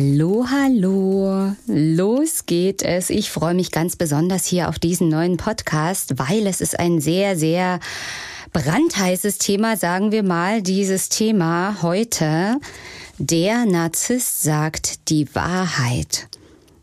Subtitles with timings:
[0.00, 1.56] Hallo, hallo.
[1.66, 3.10] Los geht es.
[3.10, 7.36] Ich freue mich ganz besonders hier auf diesen neuen Podcast, weil es ist ein sehr,
[7.36, 7.80] sehr
[8.52, 10.62] brandheißes Thema, sagen wir mal.
[10.62, 12.60] Dieses Thema heute.
[13.18, 16.28] Der Narzisst sagt die Wahrheit.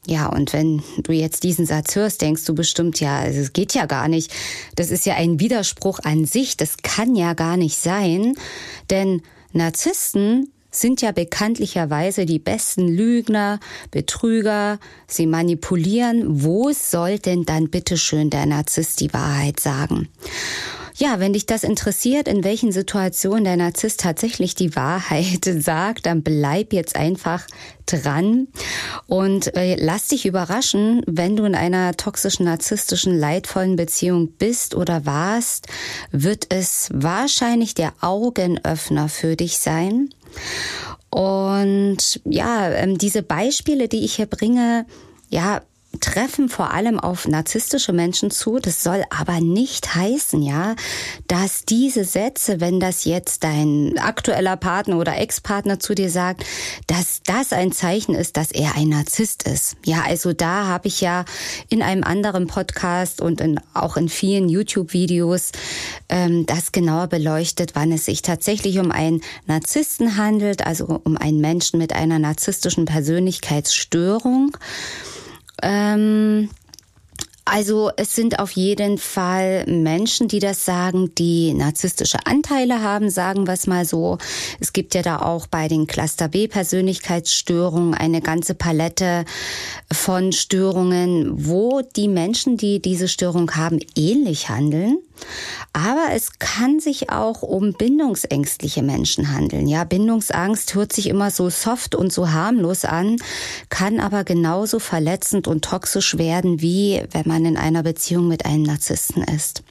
[0.06, 3.74] Ja, und wenn du jetzt diesen Satz hörst, denkst du bestimmt, ja, also es geht
[3.74, 4.30] ja gar nicht.
[4.76, 6.58] Das ist ja ein Widerspruch an sich.
[6.58, 8.36] Das kann ja gar nicht sein.
[8.90, 9.22] Denn
[9.54, 13.60] Narzissten sind ja bekanntlicherweise die besten Lügner,
[13.92, 16.44] Betrüger, sie manipulieren.
[16.44, 20.10] Wo soll denn dann bitteschön der Narzisst die Wahrheit sagen?
[20.98, 26.24] Ja, wenn dich das interessiert, in welchen Situationen der Narzisst tatsächlich die Wahrheit sagt, dann
[26.24, 27.46] bleib jetzt einfach
[27.86, 28.48] dran
[29.06, 35.06] und äh, lass dich überraschen, wenn du in einer toxischen, narzisstischen, leidvollen Beziehung bist oder
[35.06, 35.68] warst,
[36.12, 40.10] wird es wahrscheinlich der Augenöffner für dich sein.
[41.10, 44.86] Und ja, ähm, diese Beispiele, die ich hier bringe,
[45.30, 45.62] ja,
[46.00, 48.60] treffen vor allem auf narzisstische Menschen zu.
[48.60, 50.76] Das soll aber nicht heißen, ja,
[51.28, 56.46] dass diese Sätze, wenn das jetzt dein aktueller Partner oder Ex-Partner zu dir sagt,
[56.88, 59.78] dass das ein Zeichen ist, dass er ein Narzisst ist.
[59.86, 61.26] Ja, also da habe ich ja
[61.70, 65.52] in einem anderen Podcast und in, auch in vielen YouTube-Videos
[66.10, 71.42] ähm, das genauer beleuchtet, wann es sich tatsächlich um einen Narzissten handelt, also um einen
[71.42, 74.58] Menschen mit einer narzisstischen Persönlichkeitsstörung.
[75.62, 76.50] Ähm,
[77.48, 83.46] also es sind auf jeden Fall Menschen, die das sagen, die narzisstische Anteile haben, sagen
[83.46, 84.18] wir es mal so.
[84.60, 89.26] Es gibt ja da auch bei den Cluster B Persönlichkeitsstörungen eine ganze Palette
[89.92, 94.98] von Störungen, wo die Menschen, die diese Störung haben, ähnlich handeln.
[95.76, 99.68] Aber es kann sich auch um bindungsängstliche Menschen handeln.
[99.68, 103.18] Ja, Bindungsangst hört sich immer so soft und so harmlos an,
[103.68, 108.64] kann aber genauso verletzend und toxisch werden, wie wenn man in einer Beziehung mit einem
[108.64, 109.64] Narzissten ist.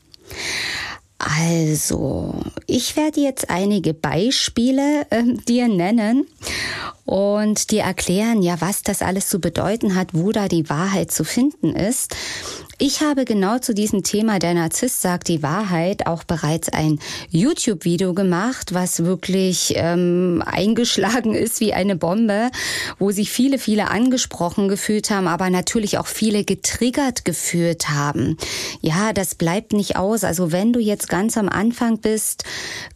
[1.16, 2.34] Also,
[2.66, 6.26] ich werde jetzt einige Beispiele äh, dir nennen
[7.06, 11.25] und dir erklären, ja, was das alles zu bedeuten hat, wo da die Wahrheit zu
[11.25, 12.15] finden ist.
[12.78, 16.98] Ich habe genau zu diesem Thema Der Narzisst sagt die Wahrheit auch bereits ein
[17.30, 22.50] YouTube-Video gemacht, was wirklich ähm, eingeschlagen ist wie eine Bombe,
[22.98, 28.36] wo sich viele, viele angesprochen gefühlt haben, aber natürlich auch viele getriggert gefühlt haben.
[28.80, 30.24] Ja, das bleibt nicht aus.
[30.24, 32.42] Also wenn du jetzt ganz am Anfang bist,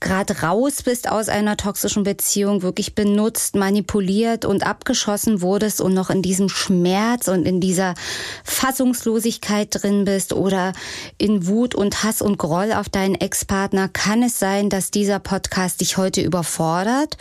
[0.01, 6.11] gerade raus bist aus einer toxischen Beziehung, wirklich benutzt, manipuliert und abgeschossen wurdest und noch
[6.11, 7.95] in diesem Schmerz und in dieser
[8.43, 10.73] Fassungslosigkeit drin bist oder
[11.19, 15.81] in Wut und Hass und Groll auf deinen Ex-Partner, kann es sein, dass dieser Podcast
[15.81, 17.17] dich heute überfordert.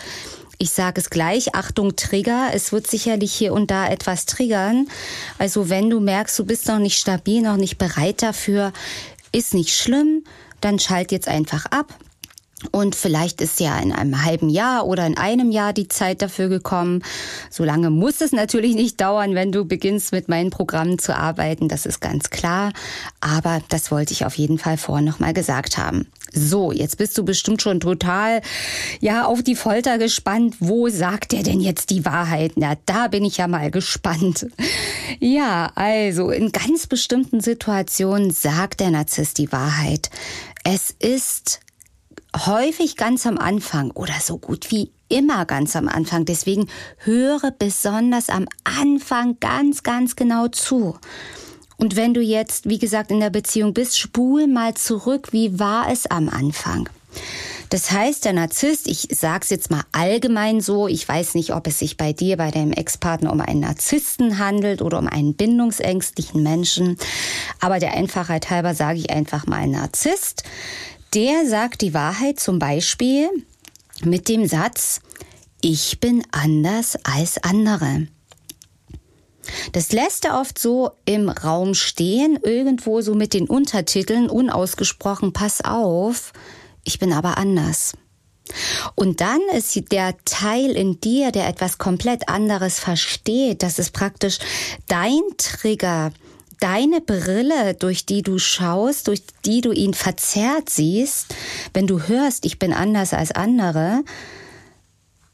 [0.60, 2.50] Ich sage es gleich, Achtung, Trigger.
[2.54, 4.88] Es wird sicherlich hier und da etwas triggern.
[5.38, 8.74] Also wenn du merkst, du bist noch nicht stabil, noch nicht bereit dafür,
[9.32, 10.24] ist nicht schlimm,
[10.60, 11.94] dann schalt jetzt einfach ab.
[12.72, 16.50] Und vielleicht ist ja in einem halben Jahr oder in einem Jahr die Zeit dafür
[16.50, 17.04] gekommen.
[17.52, 21.70] So lange muss es natürlich nicht dauern, wenn du beginnst mit meinen Programmen zu arbeiten.
[21.70, 22.74] Das ist ganz klar.
[23.22, 26.08] Aber das wollte ich auf jeden Fall vorher nochmal gesagt haben.
[26.34, 28.42] So, jetzt bist du bestimmt schon total,
[29.02, 30.56] ja, auf die Folter gespannt.
[30.60, 32.54] Wo sagt er denn jetzt die Wahrheit?
[32.56, 34.48] Na, da bin ich ja mal gespannt.
[35.20, 40.10] Ja, also, in ganz bestimmten Situationen sagt der Narzisst die Wahrheit.
[40.64, 41.62] Es ist
[42.46, 46.26] häufig ganz am Anfang oder so gut wie immer ganz am Anfang.
[46.26, 46.68] Deswegen
[46.98, 50.98] höre besonders am Anfang ganz, ganz genau zu.
[51.78, 55.92] Und wenn du jetzt, wie gesagt, in der Beziehung bist, spul mal zurück, wie war
[55.92, 56.90] es am Anfang?
[57.70, 61.80] Das heißt, der Narzisst, ich sag's jetzt mal allgemein so, ich weiß nicht, ob es
[61.80, 66.98] sich bei dir, bei deinem Ex-Partner um einen Narzissten handelt oder um einen bindungsängstlichen Menschen,
[67.60, 70.44] aber der Einfachheit halber sage ich einfach mal Narzisst
[71.14, 73.30] der sagt die Wahrheit zum Beispiel,
[74.04, 75.02] mit dem Satz,
[75.62, 78.08] ich bin anders als andere.
[79.72, 85.64] Das lässt er oft so im Raum stehen, irgendwo so mit den Untertiteln unausgesprochen, pass
[85.64, 86.34] auf,
[86.84, 87.94] ich bin aber anders.
[88.96, 94.40] Und dann ist der Teil in dir, der etwas komplett anderes versteht, das ist praktisch
[94.88, 96.12] dein Trigger,
[96.60, 101.36] deine Brille, durch die du schaust, durch die du ihn verzerrt siehst,
[101.74, 104.04] wenn du hörst, ich bin anders als andere,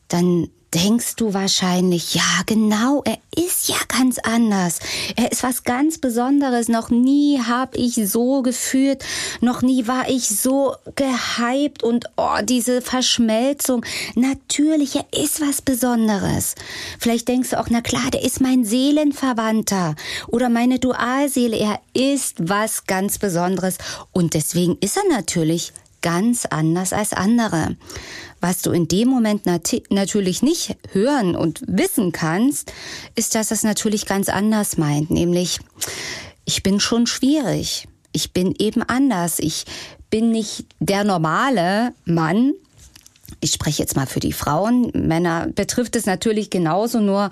[0.07, 4.79] dann denkst du wahrscheinlich, ja genau, er ist ja ganz anders.
[5.15, 6.67] Er ist was ganz Besonderes.
[6.67, 9.03] Noch nie habe ich so gefühlt,
[9.41, 13.85] noch nie war ich so gehypt und oh, diese Verschmelzung.
[14.15, 16.55] Natürlich, er ist was Besonderes.
[16.99, 19.95] Vielleicht denkst du auch, na klar, der ist mein Seelenverwandter
[20.27, 21.57] oder meine Dualseele.
[21.57, 23.77] Er ist was ganz Besonderes
[24.11, 25.73] und deswegen ist er natürlich
[26.03, 27.75] ganz anders als andere.
[28.43, 32.73] Was du in dem Moment nat natürlich nicht hören und wissen kannst,
[33.15, 35.59] ist, dass es natürlich ganz anders meint, nämlich
[36.43, 37.87] ich bin schon schwierig.
[38.11, 39.39] Ich bin eben anders.
[39.39, 39.63] Ich
[40.09, 42.51] bin nicht der normale Mann,
[43.39, 44.91] ich spreche jetzt mal für die Frauen.
[44.93, 47.29] Männer betrifft es natürlich genauso, nur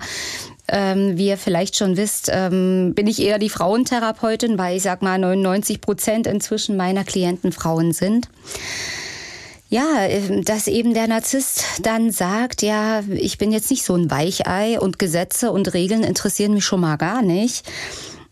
[0.66, 5.02] ähm, wie ihr vielleicht schon wisst, ähm, bin ich eher die Frauentherapeutin, weil ich sag
[5.02, 8.30] mal 99 Prozent inzwischen meiner Klienten Frauen sind.
[9.72, 14.10] Ja, ähm, dass eben der Narzisst dann sagt, ja, ich bin jetzt nicht so ein
[14.10, 17.66] Weichei und Gesetze und Regeln interessieren mich schon mal gar nicht.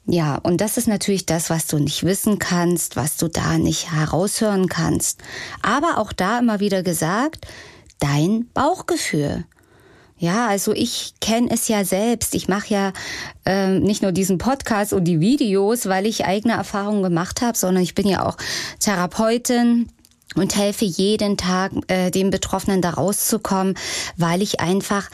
[0.05, 3.91] Ja, und das ist natürlich das, was du nicht wissen kannst, was du da nicht
[3.91, 5.23] heraushören kannst.
[5.63, 7.47] Aber auch da immer wieder gesagt,
[8.01, 9.47] dein Bauchgefühl.
[10.19, 12.35] Ja, also ich kenne es ja selbst.
[12.35, 12.93] Ich mache ja
[13.47, 17.83] äh, nicht nur diesen Podcast und die Videos, weil ich eigene Erfahrungen gemacht habe, sondern
[17.83, 18.37] ich bin ja auch
[18.79, 19.89] Therapeutin
[20.35, 23.75] und helfe jeden Tag äh, dem Betroffenen da rauszukommen,
[24.17, 25.09] weil ich einfach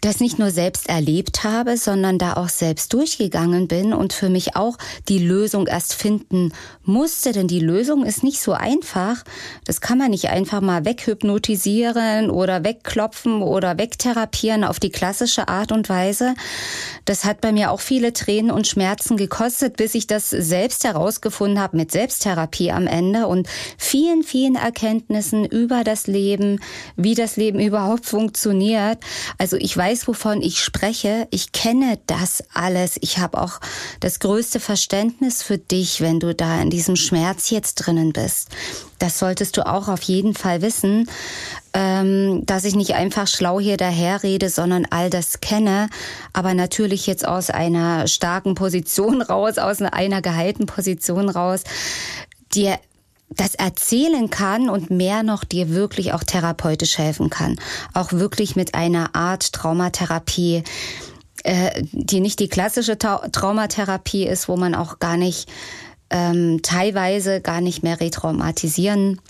[0.00, 4.54] das nicht nur selbst erlebt habe, sondern da auch selbst durchgegangen bin und für mich
[4.56, 4.78] auch
[5.08, 6.52] die Lösung erst finden
[6.84, 7.32] musste.
[7.32, 9.24] Denn die Lösung ist nicht so einfach.
[9.64, 15.72] Das kann man nicht einfach mal weghypnotisieren oder wegklopfen oder wegtherapieren auf die klassische Art
[15.72, 16.34] und Weise.
[17.04, 21.60] Das hat bei mir auch viele Tränen und Schmerzen gekostet, bis ich das selbst herausgefunden
[21.60, 26.60] habe mit Selbsttherapie am Ende und vielen, vielen Erkenntnissen über das Leben,
[26.96, 28.98] wie das Leben überhaupt funktioniert.
[29.38, 31.26] Also ich weiß weiß, wovon ich spreche.
[31.30, 32.98] Ich kenne das alles.
[33.00, 33.58] Ich habe auch
[34.00, 38.50] das größte Verständnis für dich, wenn du da in diesem Schmerz jetzt drinnen bist.
[38.98, 41.08] Das solltest du auch auf jeden Fall wissen,
[41.72, 45.88] ähm, dass ich nicht einfach schlau hier daherrede, sondern all das kenne,
[46.34, 51.62] aber natürlich jetzt aus einer starken Position raus, aus einer geheilten Position raus,
[52.52, 52.78] dir
[53.30, 57.56] das erzählen kann und mehr noch dir wirklich auch therapeutisch helfen kann.
[57.94, 60.64] Auch wirklich mit einer Art Traumatherapie,
[61.44, 65.48] äh, die nicht die klassische Traumatherapie ist, wo man auch gar nicht
[66.10, 69.20] ähm, teilweise gar nicht mehr retraumatisieren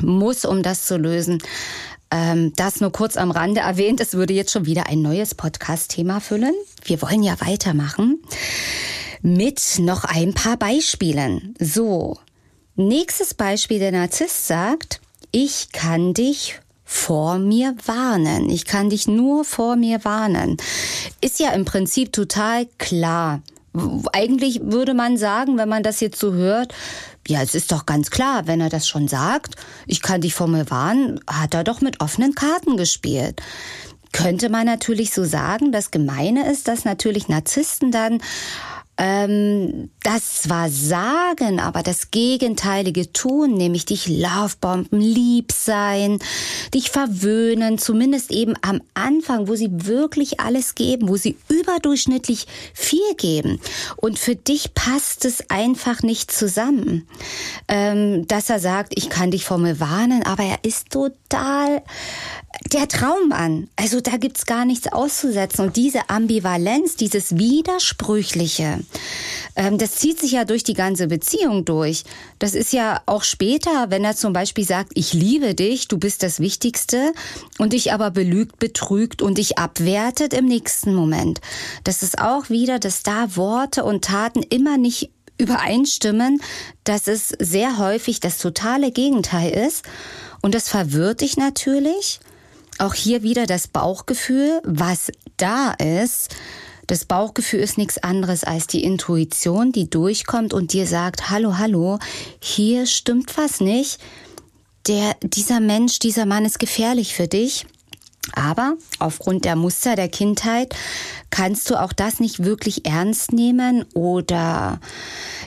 [0.00, 1.42] muss, um das zu lösen.
[2.10, 4.00] Ähm, das nur kurz am Rande erwähnt.
[4.00, 6.54] Es würde jetzt schon wieder ein neues Podcast-Thema füllen.
[6.84, 8.22] Wir wollen ja weitermachen
[9.22, 11.54] mit noch ein paar Beispielen.
[11.58, 12.18] So,
[12.76, 15.00] Nächstes Beispiel, der Narzisst sagt,
[15.30, 18.50] ich kann dich vor mir warnen.
[18.50, 20.56] Ich kann dich nur vor mir warnen.
[21.20, 23.42] Ist ja im Prinzip total klar.
[24.12, 26.74] Eigentlich würde man sagen, wenn man das jetzt so hört,
[27.28, 29.54] ja, es ist doch ganz klar, wenn er das schon sagt,
[29.86, 33.40] ich kann dich vor mir warnen, hat er doch mit offenen Karten gespielt.
[34.10, 35.70] Könnte man natürlich so sagen.
[35.70, 38.20] Das Gemeine ist, dass natürlich Narzissten dann
[38.96, 46.18] ähm, das zwar sagen, aber das Gegenteilige tun, nämlich dich Lovebomben, lieb sein,
[46.72, 53.14] dich verwöhnen, zumindest eben am Anfang, wo sie wirklich alles geben, wo sie überdurchschnittlich viel
[53.16, 53.60] geben.
[53.96, 57.08] Und für dich passt es einfach nicht zusammen,
[57.68, 61.82] ähm, dass er sagt, ich kann dich vor mir warnen, aber er ist total
[62.72, 63.68] der Traum an.
[63.76, 65.66] Also da gibt's gar nichts auszusetzen.
[65.66, 68.83] Und diese Ambivalenz, dieses Widersprüchliche,
[69.56, 72.04] ähm, das zieht sich ja durch die ganze Beziehung durch.
[72.38, 76.22] Das ist ja auch später, wenn er zum Beispiel sagt, ich liebe dich, du bist
[76.22, 77.12] das Wichtigste,
[77.58, 81.40] und dich aber belügt, betrügt und dich abwertet im nächsten Moment.
[81.84, 86.40] Das ist auch wieder, dass da Worte und Taten immer nicht übereinstimmen,
[86.84, 89.84] dass es sehr häufig das totale Gegenteil ist.
[90.42, 92.20] Und das verwirrt dich natürlich.
[92.78, 96.34] Auch hier wieder das Bauchgefühl, was da ist.
[96.86, 101.98] Das Bauchgefühl ist nichts anderes als die Intuition, die durchkommt und dir sagt, hallo, hallo,
[102.40, 103.98] hier stimmt was nicht.
[104.86, 107.66] der, dieser Mensch, dieser Mann ist gefährlich für dich.
[108.32, 110.74] Aber aufgrund der Muster der Kindheit
[111.30, 114.80] kannst du auch das nicht wirklich ernst nehmen oder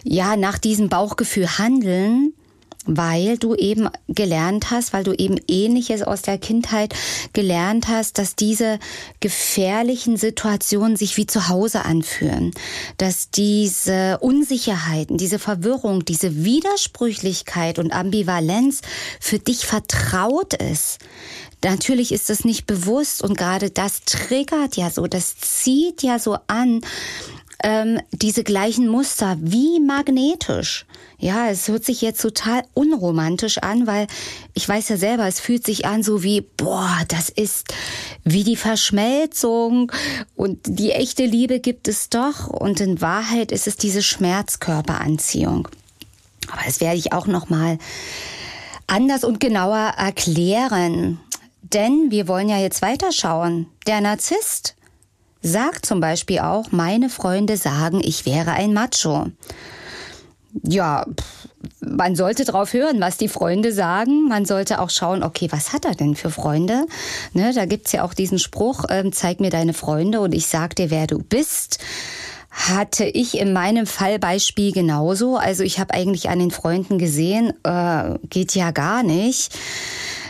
[0.03, 2.33] ja, nach diesem Bauchgefühl handeln,
[2.87, 6.93] weil du eben gelernt hast, weil du eben ähnliches aus der Kindheit
[7.33, 8.79] gelernt hast, dass diese
[9.19, 12.51] gefährlichen Situationen sich wie zu Hause anfühlen,
[12.97, 18.81] dass diese Unsicherheiten, diese Verwirrung, diese Widersprüchlichkeit und Ambivalenz
[19.19, 20.99] für dich vertraut ist.
[21.63, 26.37] Natürlich ist es nicht bewusst und gerade das triggert ja so, das zieht ja so
[26.47, 26.81] an,
[27.63, 30.85] ähm, diese gleichen Muster wie magnetisch.
[31.19, 34.05] Ja, es hört sich jetzt total unromantisch an, weil
[34.53, 37.73] ich weiß ja selber, es fühlt sich an so wie, boah, das ist
[38.23, 39.91] wie die Verschmelzung
[40.35, 45.67] und die echte Liebe gibt es doch und in Wahrheit ist es diese Schmerzkörperanziehung.
[46.51, 47.79] Aber das werde ich auch noch mal
[48.85, 51.19] anders und genauer erklären.
[51.61, 53.67] Denn wir wollen ja jetzt weiterschauen.
[53.87, 54.75] Der Narzisst
[55.41, 59.31] sagt zum Beispiel auch, meine Freunde sagen, ich wäre ein Macho.
[60.63, 61.05] Ja,
[61.79, 64.27] man sollte drauf hören, was die Freunde sagen.
[64.27, 66.85] Man sollte auch schauen, okay, was hat er denn für Freunde?
[67.33, 70.75] Ne, da gibt's ja auch diesen Spruch, äh, zeig mir deine Freunde und ich sag
[70.75, 71.79] dir, wer du bist
[72.57, 75.37] hatte ich in meinem Fallbeispiel genauso.
[75.37, 79.53] Also ich habe eigentlich an den Freunden gesehen, äh, geht ja gar nicht.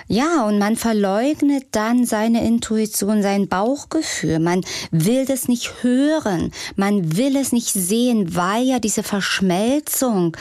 [0.08, 4.40] Ja, und man verleugnet dann seine Intuition, sein Bauchgefühl.
[4.40, 4.62] Man
[4.92, 6.52] will das nicht hören.
[6.76, 10.38] Man will es nicht sehen, weil ja diese Verschmelzung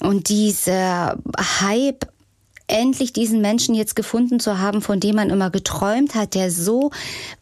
[0.00, 1.16] und diese
[1.60, 2.06] Hype
[2.68, 6.90] endlich diesen Menschen jetzt gefunden zu haben, von dem man immer geträumt hat, der so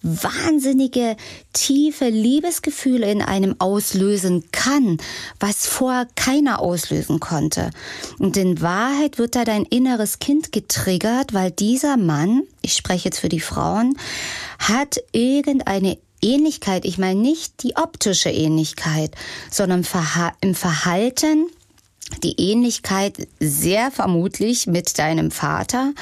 [0.03, 1.17] wahnsinnige,
[1.53, 4.99] tiefe Liebesgefühle in einem auslösen kann,
[5.41, 7.71] was vorher keiner auslösen konnte.
[8.19, 13.19] Und in Wahrheit wird da dein inneres Kind getriggert, weil dieser Mann, ich spreche jetzt
[13.19, 13.99] für die Frauen,
[14.59, 19.13] hat irgendeine Ähnlichkeit, ich meine nicht die optische Ähnlichkeit,
[19.51, 19.87] sondern
[20.41, 21.47] im Verhalten,
[22.23, 25.93] die Ähnlichkeit sehr vermutlich mit deinem Vater.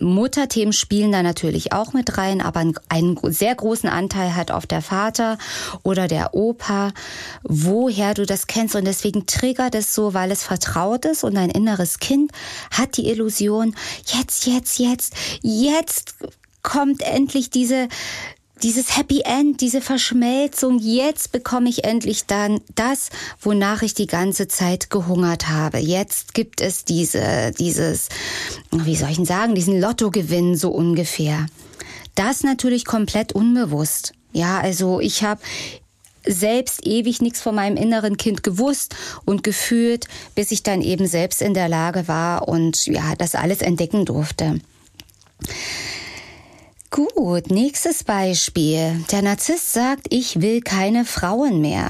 [0.00, 4.82] Mutterthemen spielen da natürlich auch mit rein, aber einen sehr großen Anteil hat auf der
[4.82, 5.38] Vater
[5.82, 6.92] oder der Opa,
[7.42, 8.74] woher du das kennst.
[8.74, 12.32] Und deswegen triggert es so, weil es vertraut ist und dein inneres Kind
[12.70, 13.74] hat die Illusion,
[14.06, 16.14] jetzt, jetzt, jetzt, jetzt
[16.62, 17.88] kommt endlich diese
[18.62, 24.48] dieses Happy End, diese Verschmelzung, jetzt bekomme ich endlich dann das, wonach ich die ganze
[24.48, 25.78] Zeit gehungert habe.
[25.78, 28.08] Jetzt gibt es diese, dieses,
[28.70, 31.46] wie soll ich denn sagen, diesen Lottogewinn so ungefähr.
[32.14, 34.12] Das natürlich komplett unbewusst.
[34.32, 35.40] Ja, also ich habe
[36.24, 41.42] selbst ewig nichts von meinem inneren Kind gewusst und gefühlt, bis ich dann eben selbst
[41.42, 44.60] in der Lage war und ja, das alles entdecken durfte.
[46.92, 49.02] Gut, nächstes Beispiel.
[49.10, 51.88] Der Narzisst sagt, ich will keine Frauen mehr.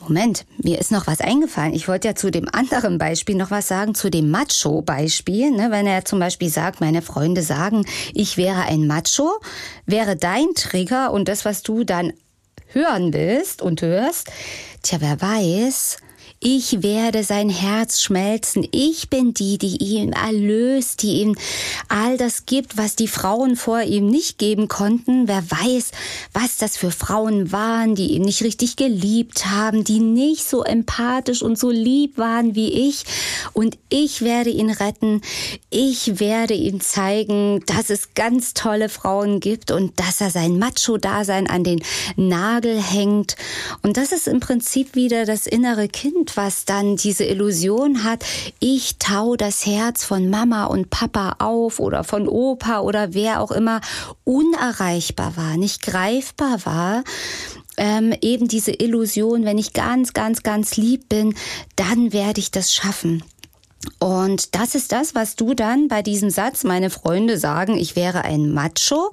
[0.00, 1.74] Moment, mir ist noch was eingefallen.
[1.74, 5.50] Ich wollte ja zu dem anderen Beispiel noch was sagen, zu dem Macho-Beispiel.
[5.50, 5.72] Ne?
[5.72, 7.84] Wenn er zum Beispiel sagt, meine Freunde sagen,
[8.14, 9.40] ich wäre ein Macho,
[9.84, 12.12] wäre dein Trigger und das, was du dann
[12.68, 14.28] hören willst und hörst,
[14.84, 15.96] tja, wer weiß,
[16.40, 18.64] ich werde sein Herz schmelzen.
[18.70, 21.36] Ich bin die, die ihn erlöst, die ihm
[21.88, 25.26] all das gibt, was die Frauen vor ihm nicht geben konnten.
[25.26, 25.90] Wer weiß,
[26.32, 31.42] was das für Frauen waren, die ihn nicht richtig geliebt haben, die nicht so empathisch
[31.42, 33.02] und so lieb waren wie ich.
[33.52, 35.22] Und ich werde ihn retten.
[35.70, 41.48] Ich werde ihm zeigen, dass es ganz tolle Frauen gibt und dass er sein Macho-Dasein
[41.48, 41.82] an den
[42.14, 43.34] Nagel hängt.
[43.82, 48.24] Und das ist im Prinzip wieder das innere Kind was dann diese Illusion hat,
[48.60, 53.50] ich tau das Herz von Mama und Papa auf oder von Opa oder wer auch
[53.50, 53.80] immer
[54.24, 57.04] unerreichbar war, nicht greifbar war,
[57.76, 61.34] ähm, eben diese Illusion, wenn ich ganz, ganz, ganz lieb bin,
[61.76, 63.22] dann werde ich das schaffen.
[64.00, 68.24] Und das ist das, was du dann bei diesem Satz, meine Freunde sagen, ich wäre
[68.24, 69.10] ein Macho,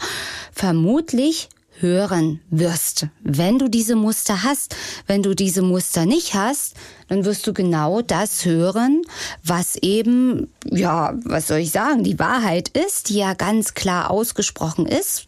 [0.51, 3.08] vermutlich hören wirst.
[3.22, 4.75] Wenn du diese Muster hast,
[5.08, 6.75] wenn du diese Muster nicht hast,
[7.08, 9.01] dann wirst du genau das hören,
[9.44, 14.86] was eben, ja, was soll ich sagen, die Wahrheit ist, die ja ganz klar ausgesprochen
[14.86, 15.27] ist,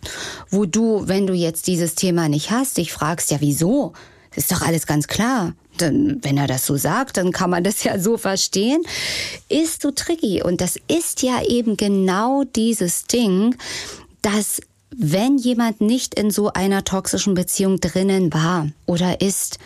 [0.50, 3.94] wo du, wenn du jetzt dieses Thema nicht hast, dich fragst, ja, wieso?
[4.38, 5.54] ist doch alles ganz klar.
[5.78, 8.84] Dann, wenn er das so sagt, dann kann man das ja so verstehen.
[9.50, 10.42] Ist so tricky.
[10.42, 13.56] Und das ist ja eben genau dieses Ding,
[14.22, 14.62] dass
[14.96, 19.60] wenn jemand nicht in so einer toxischen Beziehung drinnen war oder ist,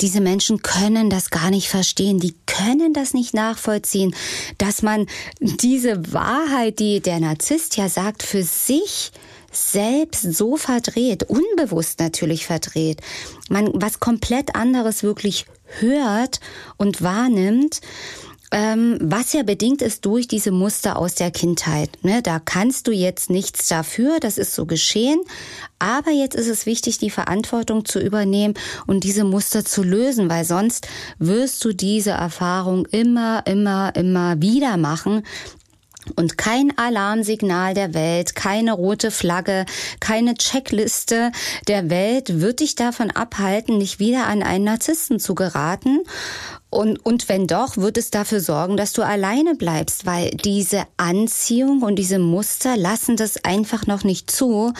[0.00, 4.14] diese Menschen können das gar nicht verstehen, die können das nicht nachvollziehen,
[4.58, 5.06] dass man
[5.40, 9.12] diese Wahrheit, die der Narzisst ja sagt, für sich
[9.52, 13.00] selbst so verdreht, unbewusst natürlich verdreht,
[13.48, 15.46] man was komplett anderes wirklich
[15.80, 16.40] hört
[16.76, 17.80] und wahrnimmt,
[18.52, 21.90] ähm, was ja bedingt ist durch diese Muster aus der Kindheit.
[22.02, 22.22] Ne?
[22.22, 25.20] Da kannst du jetzt nichts dafür, das ist so geschehen.
[25.78, 28.54] Aber jetzt ist es wichtig, die Verantwortung zu übernehmen
[28.86, 30.88] und diese Muster zu lösen, weil sonst
[31.18, 35.22] wirst du diese Erfahrung immer, immer, immer wieder machen.
[36.16, 39.66] Und kein Alarmsignal der Welt, keine rote Flagge,
[40.00, 41.30] keine Checkliste
[41.68, 46.00] der Welt wird dich davon abhalten, nicht wieder an einen Narzissten zu geraten.
[46.70, 51.82] Und, und wenn doch, wird es dafür sorgen, dass du alleine bleibst, weil diese Anziehung
[51.82, 54.72] und diese Muster lassen das einfach noch nicht zu,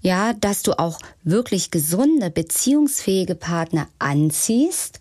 [0.00, 4.98] ja, dass du auch wirklich gesunde, beziehungsfähige Partner anziehst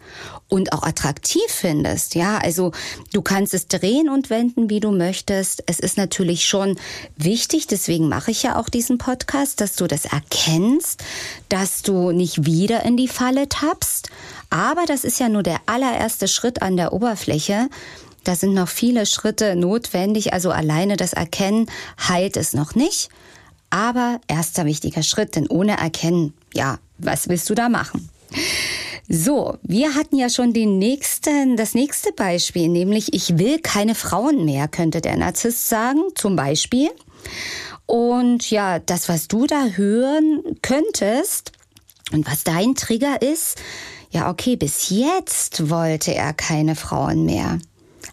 [0.49, 2.15] und auch attraktiv findest.
[2.15, 2.71] Ja, also
[3.13, 5.63] du kannst es drehen und wenden, wie du möchtest.
[5.67, 6.77] Es ist natürlich schon
[7.15, 11.01] wichtig, deswegen mache ich ja auch diesen Podcast, dass du das erkennst,
[11.47, 14.09] dass du nicht wieder in die Falle tappst
[14.55, 17.67] aber das ist ja nur der allererste Schritt an der Oberfläche.
[18.23, 20.31] Da sind noch viele Schritte notwendig.
[20.31, 21.69] Also alleine das Erkennen
[22.07, 23.09] heilt es noch nicht.
[23.69, 28.09] Aber erster wichtiger Schritt, denn ohne Erkennen, ja, was willst du da machen?
[29.09, 34.45] So, wir hatten ja schon den nächsten, das nächste Beispiel, nämlich ich will keine Frauen
[34.45, 36.89] mehr, könnte der Narzisst sagen, zum Beispiel.
[37.87, 41.51] Und ja, das, was du da hören könntest
[42.13, 43.57] und was dein Trigger ist,
[44.11, 47.59] ja, okay, bis jetzt wollte er keine Frauen mehr.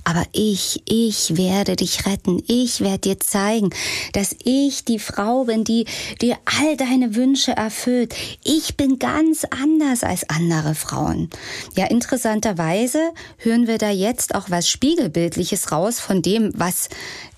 [0.05, 2.43] Aber ich, ich werde dich retten.
[2.49, 3.71] Ich werde dir zeigen,
[4.13, 5.87] dass ich die Frau bin, die
[6.21, 8.15] dir all deine Wünsche erfüllt.
[8.43, 11.31] Ich bin ganz anders als andere Frauen.
[11.77, 16.89] Ja, interessanterweise hören wir da jetzt auch was Spiegelbildliches raus von dem, was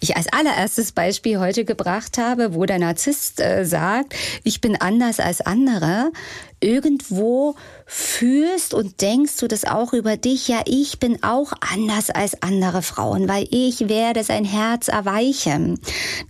[0.01, 5.21] ich als allererstes Beispiel heute gebracht habe, wo der Narzisst äh, sagt, ich bin anders
[5.21, 6.13] als andere
[6.61, 12.43] irgendwo fühlst und denkst du das auch über dich, ja, ich bin auch anders als
[12.43, 15.79] andere Frauen, weil ich werde sein Herz erweichen.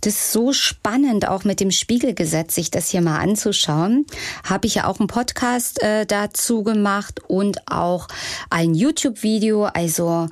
[0.01, 4.05] Das ist so spannend, auch mit dem Spiegelgesetz, sich das hier mal anzuschauen.
[4.43, 8.07] Habe ich ja auch einen Podcast äh, dazu gemacht und auch
[8.49, 10.27] ein YouTube-Video, also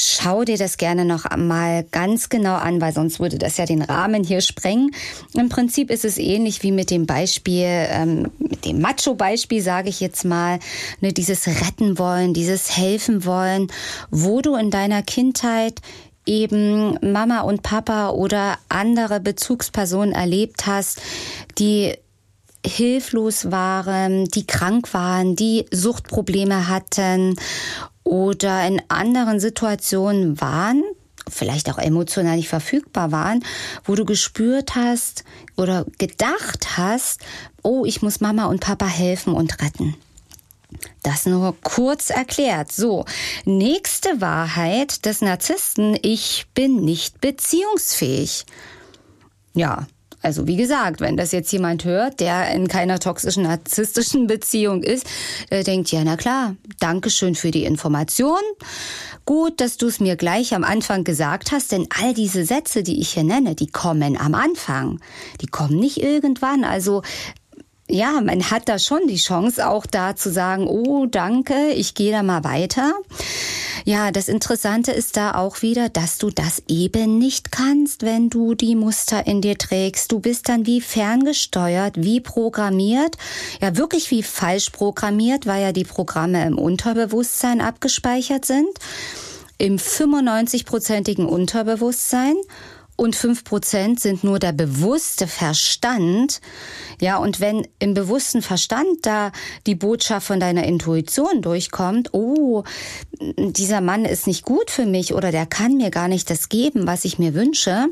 [0.00, 3.82] Schau dir das gerne noch mal ganz genau an, weil sonst würde das ja den
[3.82, 4.92] Rahmen hier sprengen.
[5.34, 9.98] Im Prinzip ist es ähnlich wie mit dem Beispiel, ähm, mit dem Macho-Beispiel, sage ich
[9.98, 10.60] jetzt mal,
[11.00, 13.66] ne, dieses Retten wollen, dieses Helfen wollen,
[14.12, 15.80] wo du in deiner Kindheit
[16.26, 21.02] eben Mama und Papa oder andere Bezugspersonen erlebt hast,
[21.58, 21.94] die
[22.64, 27.34] hilflos waren, die krank waren, die Suchtprobleme hatten
[28.08, 30.82] oder in anderen Situationen waren,
[31.28, 33.44] vielleicht auch emotional nicht verfügbar waren,
[33.84, 35.24] wo du gespürt hast
[35.56, 37.20] oder gedacht hast,
[37.62, 39.94] oh, ich muss Mama und Papa helfen und retten.
[41.02, 42.72] Das nur kurz erklärt.
[42.72, 43.04] So,
[43.44, 48.46] nächste Wahrheit des Narzissten, ich bin nicht beziehungsfähig.
[49.54, 49.86] Ja,
[50.22, 55.06] also wie gesagt, wenn das jetzt jemand hört, der in keiner toxischen, narzisstischen Beziehung ist,
[55.50, 58.40] äh, denkt, ja, na klar, Dankeschön für die Information.
[59.24, 63.00] Gut, dass du es mir gleich am Anfang gesagt hast, denn all diese Sätze, die
[63.00, 65.00] ich hier nenne, die kommen am Anfang.
[65.42, 66.64] Die kommen nicht irgendwann.
[66.64, 67.02] Also
[67.90, 72.12] ja, man hat da schon die Chance, auch da zu sagen, oh, danke, ich gehe
[72.12, 72.92] da mal weiter.
[73.84, 78.54] Ja, das Interessante ist da auch wieder, dass du das eben nicht kannst, wenn du
[78.54, 80.12] die Muster in dir trägst.
[80.12, 83.16] Du bist dann wie ferngesteuert, wie programmiert,
[83.62, 88.68] ja wirklich wie falsch programmiert, weil ja die Programme im Unterbewusstsein abgespeichert sind,
[89.56, 92.36] im 95-prozentigen Unterbewusstsein
[92.98, 96.40] und fünf Prozent sind nur der bewusste Verstand.
[97.00, 99.30] Ja, und wenn im bewussten Verstand da
[99.68, 102.64] die Botschaft von deiner Intuition durchkommt, oh,
[103.20, 106.88] dieser Mann ist nicht gut für mich oder der kann mir gar nicht das geben,
[106.88, 107.86] was ich mir wünsche,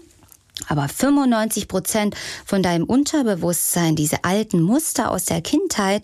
[0.66, 6.03] aber 95 Prozent von deinem Unterbewusstsein, diese alten Muster aus der Kindheit,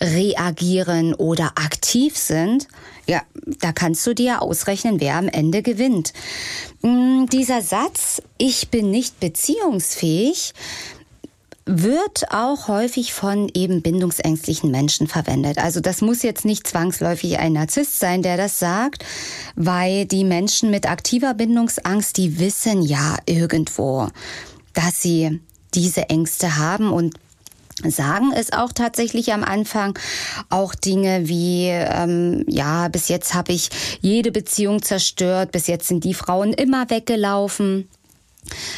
[0.00, 2.68] reagieren oder aktiv sind,
[3.06, 3.22] ja,
[3.60, 6.12] da kannst du dir ausrechnen, wer am Ende gewinnt.
[6.82, 10.54] Mm, dieser Satz, ich bin nicht beziehungsfähig,
[11.66, 15.58] wird auch häufig von eben bindungsängstlichen Menschen verwendet.
[15.58, 19.04] Also das muss jetzt nicht zwangsläufig ein Narzisst sein, der das sagt,
[19.56, 24.08] weil die Menschen mit aktiver Bindungsangst, die wissen ja irgendwo,
[24.74, 25.40] dass sie
[25.74, 27.14] diese Ängste haben und
[27.82, 29.98] sagen es auch tatsächlich am Anfang
[30.48, 36.04] auch Dinge wie ähm, ja bis jetzt habe ich jede Beziehung zerstört bis jetzt sind
[36.04, 37.88] die Frauen immer weggelaufen.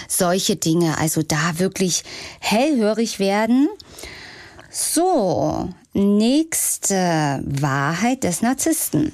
[0.08, 2.04] Solche Dinge also da wirklich
[2.40, 3.68] hellhörig werden.
[4.70, 9.12] So nächste Wahrheit des Narzissten.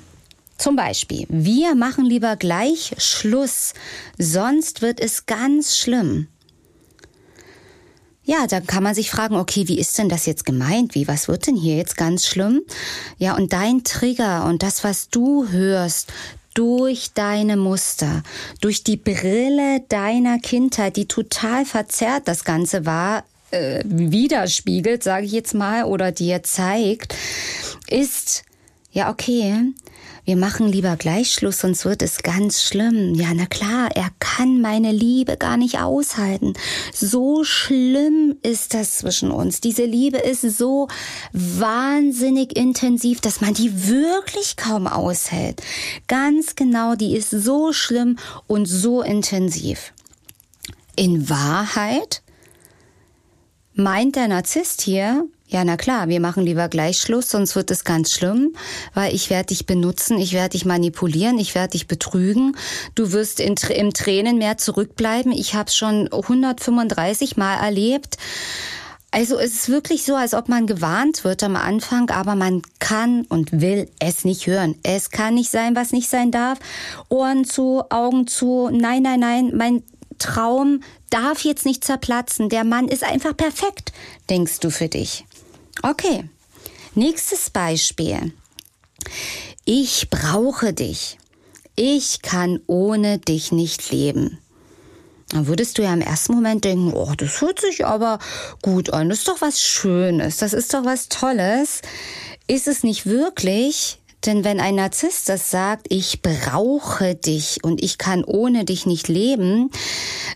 [0.58, 3.74] Zum Beispiel, wir machen lieber gleich Schluss,
[4.18, 6.28] sonst wird es ganz schlimm.
[8.24, 10.94] Ja, da kann man sich fragen, okay, wie ist denn das jetzt gemeint?
[10.94, 12.62] Wie, was wird denn hier jetzt ganz schlimm?
[13.18, 16.12] Ja, und dein Trigger und das, was du hörst,
[16.54, 18.22] durch deine Muster,
[18.60, 25.32] durch die Brille deiner Kindheit, die total verzerrt das Ganze war, äh, widerspiegelt, sage ich
[25.32, 27.14] jetzt mal, oder dir zeigt,
[27.88, 28.44] ist,
[28.92, 29.72] ja, okay,
[30.24, 33.14] wir machen lieber gleich Schluss, sonst wird es ganz schlimm.
[33.14, 36.52] Ja, na klar, er kann meine Liebe gar nicht aushalten.
[36.94, 39.60] So schlimm ist das zwischen uns.
[39.60, 40.86] Diese Liebe ist so
[41.32, 45.60] wahnsinnig intensiv, dass man die wirklich kaum aushält.
[46.06, 49.92] Ganz genau, die ist so schlimm und so intensiv.
[50.94, 52.22] In Wahrheit
[53.74, 57.84] meint der Narzisst hier, ja, na klar, wir machen lieber gleich Schluss, sonst wird es
[57.84, 58.54] ganz schlimm,
[58.94, 62.56] weil ich werde dich benutzen, ich werde dich manipulieren, ich werde dich betrügen.
[62.94, 65.30] Du wirst in, im Tränen mehr zurückbleiben.
[65.30, 68.16] Ich habe schon 135 Mal erlebt.
[69.10, 73.26] Also es ist wirklich so, als ob man gewarnt wird am Anfang, aber man kann
[73.26, 74.74] und will es nicht hören.
[74.82, 76.58] Es kann nicht sein, was nicht sein darf.
[77.10, 78.70] Ohren zu, Augen zu.
[78.72, 79.82] Nein, nein, nein, mein
[80.16, 82.48] Traum darf jetzt nicht zerplatzen.
[82.48, 83.92] Der Mann ist einfach perfekt,
[84.30, 85.26] denkst du für dich.
[85.80, 86.28] Okay,
[86.94, 88.32] nächstes Beispiel.
[89.64, 91.18] Ich brauche dich.
[91.76, 94.38] Ich kann ohne dich nicht leben.
[95.30, 98.18] Dann würdest du ja im ersten Moment denken, oh, das hört sich aber
[98.60, 101.80] gut an, das ist doch was Schönes, das ist doch was Tolles.
[102.48, 107.98] Ist es nicht wirklich, denn wenn ein Narzisst das sagt, ich brauche dich und ich
[107.98, 109.70] kann ohne dich nicht leben,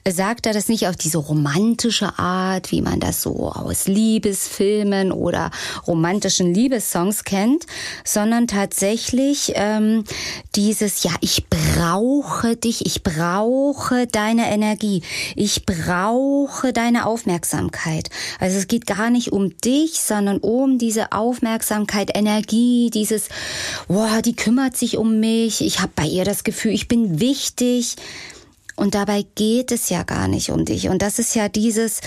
[0.08, 5.50] sagt er das nicht auf diese romantische Art, wie man das so aus Liebesfilmen oder
[5.86, 7.66] romantischen Liebessongs kennt,
[8.04, 10.04] sondern tatsächlich ähm,
[10.54, 15.02] dieses, ja, ich brauche dich, ich brauche deine Energie,
[15.34, 18.10] ich brauche deine Aufmerksamkeit.
[18.40, 23.28] Also es geht gar nicht um dich, sondern um diese Aufmerksamkeit, Energie, dieses
[23.88, 27.96] boah, die kümmert sich um mich, ich habe bei ihr das Gefühl, ich bin wichtig.
[28.76, 30.90] Und dabei geht es ja gar nicht um dich.
[30.90, 32.02] Und das ist ja dieses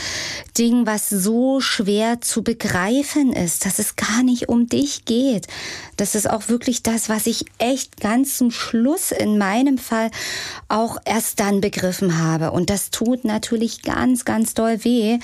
[0.56, 5.48] Ding, was so schwer zu begreifen ist, dass es gar nicht um dich geht.
[5.98, 10.12] Das ist auch wirklich das, was ich echt ganz zum Schluss in meinem Fall
[10.68, 12.52] auch erst dann begriffen habe.
[12.52, 15.18] Und das tut natürlich ganz, ganz doll weh.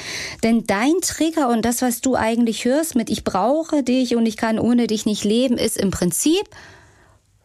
[0.44, 4.36] Denn dein Trigger und das, was du eigentlich hörst mit ich brauche dich und ich
[4.36, 6.50] kann ohne dich nicht leben, ist im Prinzip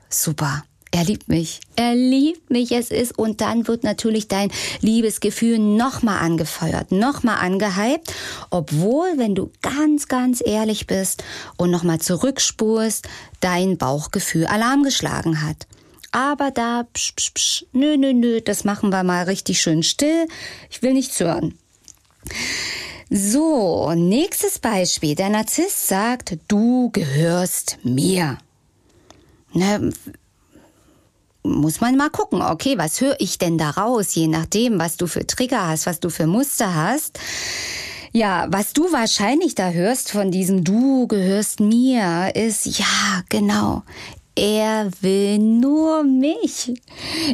[0.08, 1.61] super er liebt mich.
[1.76, 3.16] Er liebt mich, es ist.
[3.16, 4.50] Und dann wird natürlich dein
[4.81, 8.12] Liebesgefühl nochmal angefeuert, nochmal angehypt.
[8.50, 11.22] Obwohl, wenn du ganz, ganz ehrlich bist
[11.57, 15.68] und nochmal zurückspurst, dein Bauchgefühl Alarm geschlagen hat.
[16.12, 20.26] Aber da, psch, psch, psch, nö, nö, nö, das machen wir mal richtig schön still.
[20.70, 21.57] Ich will nichts hören.
[23.11, 25.14] So, nächstes Beispiel.
[25.14, 28.38] Der Narzisst sagt, du gehörst mir.
[29.53, 29.92] Ne,
[31.42, 35.26] muss man mal gucken, okay, was höre ich denn daraus, je nachdem, was du für
[35.26, 37.18] Trigger hast, was du für Muster hast.
[38.12, 43.83] Ja, was du wahrscheinlich da hörst von diesem Du gehörst mir, ist ja, genau.
[44.37, 46.72] Er will nur mich.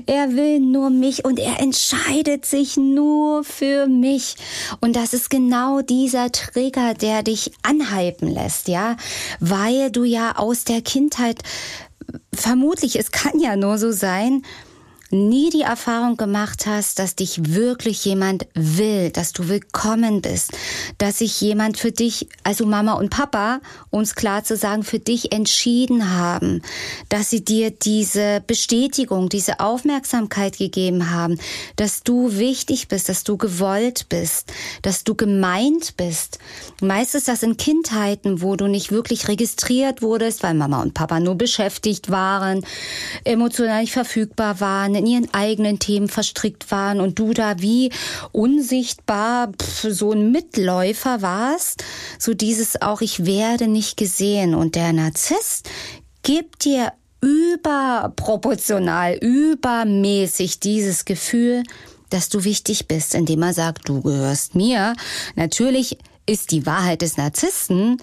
[0.07, 4.37] Er will nur mich und er entscheidet sich nur für mich.
[4.81, 8.97] Und das ist genau dieser Trigger, der dich anhypen lässt, ja,
[9.41, 11.43] weil du ja aus der Kindheit
[12.37, 14.43] vermutlich, es kann ja nur so sein,
[15.11, 20.53] nie die Erfahrung gemacht hast, dass dich wirklich jemand will, dass du willkommen bist,
[20.99, 23.61] dass sich jemand für dich, also Mama und Papa,
[23.93, 26.63] es klar zu sagen, für dich entschieden haben,
[27.09, 31.39] dass sie dir diese Bestätigung, diese Aufmerksamkeit gegeben haben,
[31.77, 36.39] dass du wichtig bist, dass du gewollt bist, dass du gemeint bist.
[36.81, 41.37] Meistens das in Kindheiten, wo du nicht wirklich registriert wurdest, weil Mama und Papa nur
[41.37, 42.65] beschäftigt waren,
[43.25, 47.93] emotional nicht verfügbar waren, in ihren eigenen Themen verstrickt waren und du da wie
[48.33, 51.85] unsichtbar pf, so ein Mitläufer warst,
[52.19, 54.55] so dieses auch, ich werde nicht gesehen.
[54.55, 55.71] Und der Narzisst
[56.23, 61.63] gibt dir überproportional, übermäßig dieses Gefühl,
[62.11, 64.95] dass du wichtig bist, indem er sagt, du gehörst mir.
[65.35, 67.99] Natürlich ist die Wahrheit des Narzissten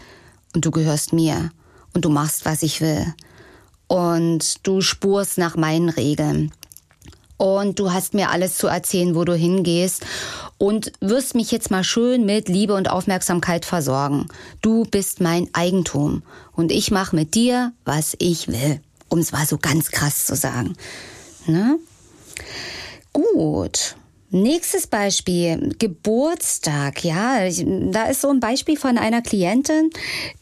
[0.53, 1.51] und du gehörst mir
[1.93, 3.13] und du machst, was ich will.
[3.87, 6.51] Und du spurst nach meinen Regeln.
[7.37, 10.05] Und du hast mir alles zu erzählen, wo du hingehst
[10.57, 14.27] und wirst mich jetzt mal schön mit Liebe und Aufmerksamkeit versorgen.
[14.61, 19.45] Du bist mein Eigentum und ich mache mit dir, was ich will, um es mal
[19.45, 20.75] so ganz krass zu sagen.
[21.47, 21.77] Ne?
[23.11, 23.95] Gut.
[24.35, 27.03] Nächstes Beispiel, Geburtstag.
[27.03, 27.47] Ja,
[27.91, 29.91] da ist so ein Beispiel von einer Klientin,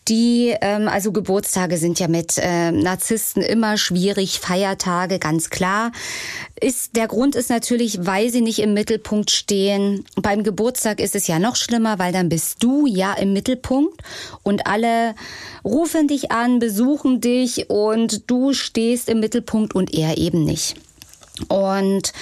[0.08, 5.92] die, ähm, also Geburtstage sind ja mit äh, Narzissten immer schwierig, Feiertage, ganz klar.
[6.62, 10.06] Ist, der Grund ist natürlich, weil sie nicht im Mittelpunkt stehen.
[10.16, 14.02] Beim Geburtstag ist es ja noch schlimmer, weil dann bist du ja im Mittelpunkt
[14.42, 15.16] und alle
[15.66, 20.78] rufen dich an, besuchen dich und du stehst im Mittelpunkt und er eben nicht.
[21.48, 22.14] Und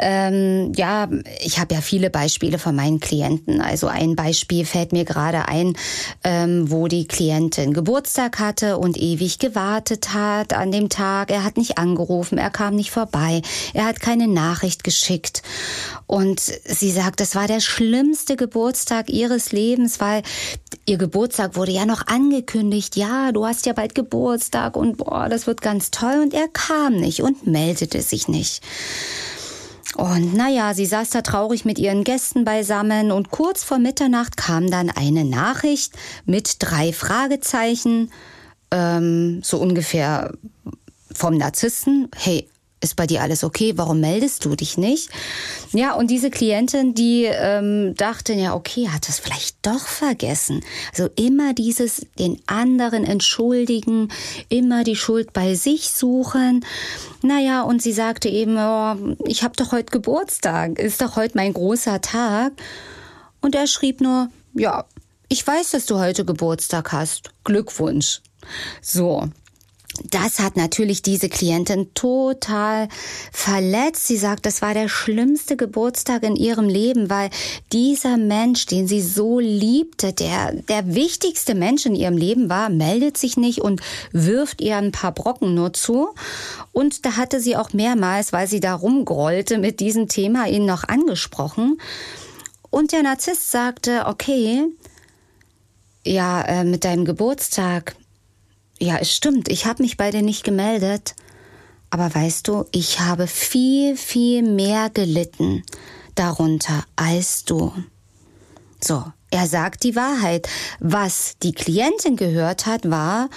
[0.00, 1.08] ähm, ja,
[1.44, 3.60] ich habe ja viele Beispiele von meinen Klienten.
[3.60, 5.74] Also ein Beispiel fällt mir gerade ein,
[6.24, 11.30] ähm, wo die Klientin Geburtstag hatte und ewig gewartet hat an dem Tag.
[11.30, 13.42] Er hat nicht angerufen, er kam nicht vorbei,
[13.74, 15.42] er hat keine Nachricht geschickt.
[16.06, 20.22] Und sie sagt, das war der schlimmste Geburtstag ihres Lebens, weil
[20.86, 22.96] ihr Geburtstag wurde ja noch angekündigt.
[22.96, 26.20] Ja, du hast ja bald Geburtstag und boah, das wird ganz toll.
[26.22, 28.62] Und er kam nicht und meldete sich nicht.
[29.96, 34.70] Und naja, sie saß da traurig mit ihren Gästen beisammen und kurz vor Mitternacht kam
[34.70, 35.94] dann eine Nachricht
[36.26, 38.10] mit drei Fragezeichen,
[38.70, 40.32] ähm, so ungefähr
[41.12, 42.08] vom Narzissten.
[42.16, 42.48] Hey,
[42.80, 43.74] ist bei dir alles okay?
[43.76, 45.10] Warum meldest du dich nicht?
[45.72, 50.62] Ja, und diese Klientin, die ähm, dachte ja, okay, hat das vielleicht doch vergessen.
[50.92, 54.08] Also immer dieses den anderen entschuldigen,
[54.48, 56.64] immer die Schuld bei sich suchen.
[57.22, 61.52] Naja, und sie sagte eben, oh, ich habe doch heute Geburtstag, ist doch heute mein
[61.52, 62.52] großer Tag.
[63.42, 64.86] Und er schrieb nur, ja,
[65.28, 67.30] ich weiß, dass du heute Geburtstag hast.
[67.44, 68.20] Glückwunsch.
[68.80, 69.28] So,
[70.04, 72.88] das hat natürlich diese Klientin total
[73.32, 74.06] verletzt.
[74.06, 77.30] Sie sagt, das war der schlimmste Geburtstag in ihrem Leben, weil
[77.72, 83.16] dieser Mensch, den sie so liebte, der der wichtigste Mensch in ihrem Leben war, meldet
[83.16, 83.80] sich nicht und
[84.12, 86.08] wirft ihr ein paar Brocken nur zu.
[86.72, 90.84] Und da hatte sie auch mehrmals, weil sie da rumgrollte mit diesem Thema, ihn noch
[90.84, 91.78] angesprochen.
[92.70, 94.64] Und der Narzisst sagte, okay,
[96.04, 97.94] ja, äh, mit deinem Geburtstag,
[98.80, 101.14] ja, es stimmt, ich habe mich bei dir nicht gemeldet.
[101.90, 105.64] Aber weißt du, ich habe viel, viel mehr gelitten
[106.14, 107.72] darunter als du.
[108.80, 110.48] So, er sagt die Wahrheit.
[110.78, 113.28] Was die Klientin gehört hat, war,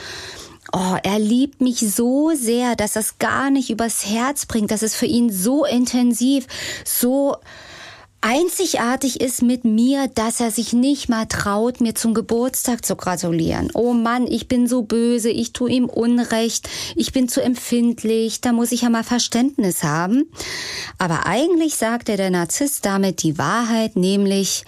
[0.71, 4.95] oh, er liebt mich so sehr, dass es gar nicht übers Herz bringt, dass es
[4.95, 6.47] für ihn so intensiv,
[6.86, 7.38] so
[8.23, 13.69] einzigartig ist mit mir, dass er sich nicht mal traut, mir zum Geburtstag zu gratulieren.
[13.73, 18.53] Oh Mann, ich bin so böse, ich tue ihm Unrecht, ich bin zu empfindlich, da
[18.53, 20.31] muss ich ja mal Verständnis haben.
[20.97, 24.63] Aber eigentlich sagte der Narzisst damit die Wahrheit, nämlich,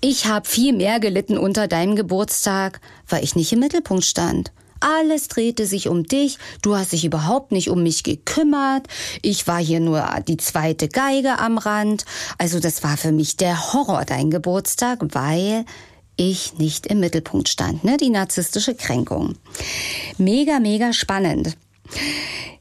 [0.00, 4.50] ich habe viel mehr gelitten unter deinem Geburtstag, weil ich nicht im Mittelpunkt stand.
[4.80, 8.86] Alles drehte sich um dich, du hast dich überhaupt nicht um mich gekümmert,
[9.22, 12.04] ich war hier nur die zweite Geige am Rand.
[12.38, 15.64] Also das war für mich der Horror, dein Geburtstag, weil
[16.16, 17.96] ich nicht im Mittelpunkt stand, ne?
[17.96, 19.36] Die narzisstische Kränkung.
[20.18, 21.56] Mega, mega spannend.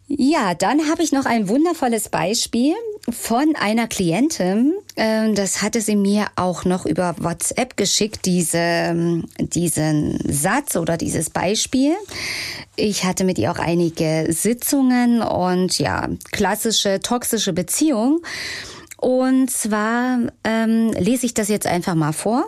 [0.07, 2.75] Ja, dann habe ich noch ein wundervolles Beispiel
[3.09, 4.73] von einer Klientin.
[4.97, 10.97] Ähm, das hatte sie mir auch noch über WhatsApp geschickt, diese, ähm, diesen Satz oder
[10.97, 11.93] dieses Beispiel.
[12.75, 18.21] Ich hatte mit ihr auch einige Sitzungen und ja, klassische toxische Beziehung.
[18.97, 22.45] Und zwar ähm, lese ich das jetzt einfach mal vor.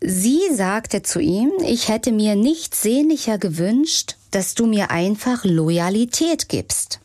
[0.00, 6.48] Sie sagte zu ihm, ich hätte mir nichts sehnlicher gewünscht, dass du mir einfach Loyalität
[6.48, 7.00] gibst.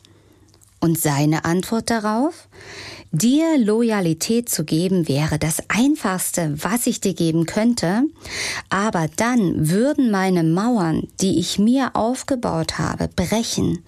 [0.86, 2.48] Und seine Antwort darauf?
[3.12, 8.04] Dir Loyalität zu geben wäre das Einfachste, was ich dir geben könnte,
[8.70, 13.80] aber dann würden meine Mauern, die ich mir aufgebaut habe, brechen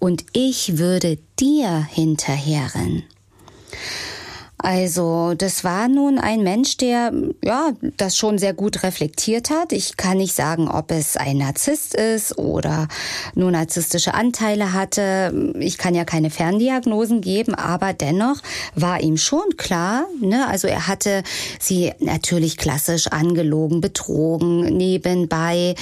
[0.00, 3.04] und ich würde dir hinterherrennen.
[4.62, 7.12] Also das war nun ein Mensch, der
[7.44, 9.72] ja das schon sehr gut reflektiert hat.
[9.72, 12.86] Ich kann nicht sagen, ob es ein Narzisst ist oder
[13.34, 15.52] nur narzisstische Anteile hatte.
[15.58, 18.36] Ich kann ja keine Ferndiagnosen geben, aber dennoch
[18.76, 20.04] war ihm schon klar.
[20.20, 20.46] Ne?
[20.46, 21.24] Also er hatte
[21.58, 25.74] sie natürlich klassisch angelogen, betrogen, nebenbei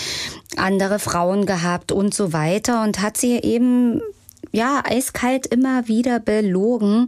[0.57, 4.01] andere Frauen gehabt und so weiter und hat sie eben
[4.53, 7.07] ja, eiskalt immer wieder belogen.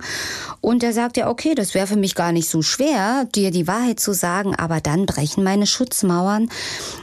[0.60, 3.66] Und er sagt ja, okay, das wäre für mich gar nicht so schwer, dir die
[3.66, 6.48] Wahrheit zu sagen, aber dann brechen meine Schutzmauern.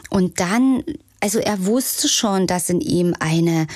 [0.09, 0.83] Und dann
[1.21, 3.67] also er wusste schon, dass in ihm eine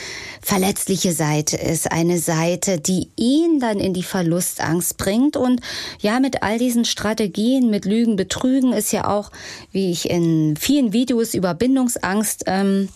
[0.41, 5.35] verletzliche Seite ist, eine Seite, die ihn dann in die Verlustangst bringt.
[5.35, 5.59] Und
[5.99, 9.29] ja, mit all diesen Strategien, mit Lügen, Betrügen ist ja auch,
[9.71, 12.87] wie ich in vielen Videos über Bindungsangst ähm,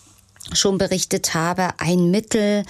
[0.54, 2.64] schon berichtet habe, ein Mittel,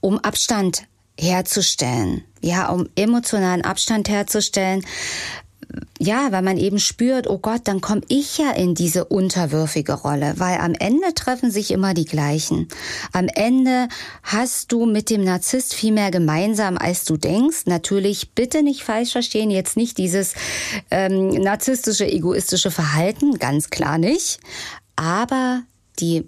[0.00, 0.84] um Abstand
[1.18, 2.24] herzustellen.
[2.40, 4.84] Ja, um emotionalen Abstand herzustellen
[5.98, 10.34] ja, weil man eben spürt, oh Gott, dann komme ich ja in diese unterwürfige Rolle,
[10.38, 12.68] weil am Ende treffen sich immer die gleichen.
[13.12, 13.88] Am Ende
[14.22, 17.66] hast du mit dem Narzisst viel mehr gemeinsam, als du denkst.
[17.66, 20.34] Natürlich, bitte nicht falsch verstehen, jetzt nicht dieses
[20.90, 24.40] ähm, narzisstische, egoistische Verhalten, ganz klar nicht.
[24.96, 25.62] Aber
[25.98, 26.24] die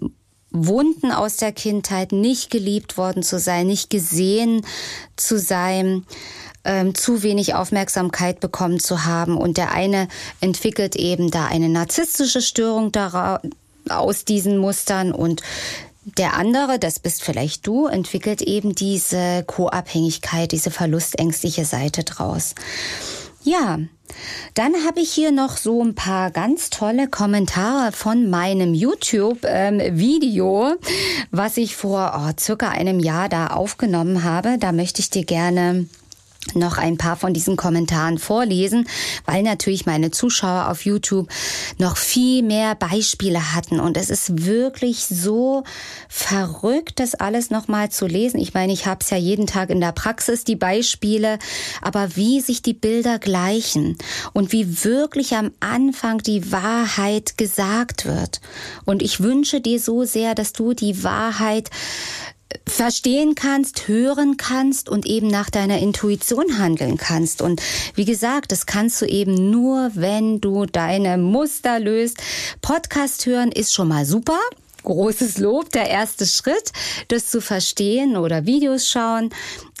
[0.53, 4.65] Wunden aus der Kindheit, nicht geliebt worden zu sein, nicht gesehen
[5.17, 6.05] zu sein,
[6.63, 9.35] ähm, zu wenig Aufmerksamkeit bekommen zu haben.
[9.35, 10.07] Und der eine
[10.39, 12.91] entwickelt eben da eine narzisstische Störung
[13.89, 15.41] aus diesen Mustern und
[16.05, 22.55] der andere, das bist vielleicht du, entwickelt eben diese Co-Abhängigkeit, diese verlustängstliche Seite draus.
[23.43, 23.79] Ja,
[24.53, 30.77] dann habe ich hier noch so ein paar ganz tolle Kommentare von meinem YouTube-Video, ähm,
[31.31, 34.57] was ich vor oh, circa einem Jahr da aufgenommen habe.
[34.59, 35.87] Da möchte ich dir gerne
[36.53, 38.87] noch ein paar von diesen Kommentaren vorlesen,
[39.25, 41.29] weil natürlich meine Zuschauer auf YouTube
[41.77, 45.63] noch viel mehr Beispiele hatten und es ist wirklich so
[46.09, 48.39] verrückt, das alles nochmal zu lesen.
[48.39, 51.39] Ich meine, ich habe es ja jeden Tag in der Praxis, die Beispiele,
[51.81, 53.97] aber wie sich die Bilder gleichen
[54.33, 58.41] und wie wirklich am Anfang die Wahrheit gesagt wird.
[58.85, 61.69] Und ich wünsche dir so sehr, dass du die Wahrheit
[62.67, 67.41] verstehen kannst, hören kannst und eben nach deiner Intuition handeln kannst.
[67.41, 67.61] Und
[67.95, 72.17] wie gesagt, das kannst du eben nur, wenn du deine Muster löst.
[72.61, 74.39] Podcast hören ist schon mal super.
[74.83, 76.73] Großes Lob, der erste Schritt,
[77.07, 79.29] das zu verstehen oder Videos schauen.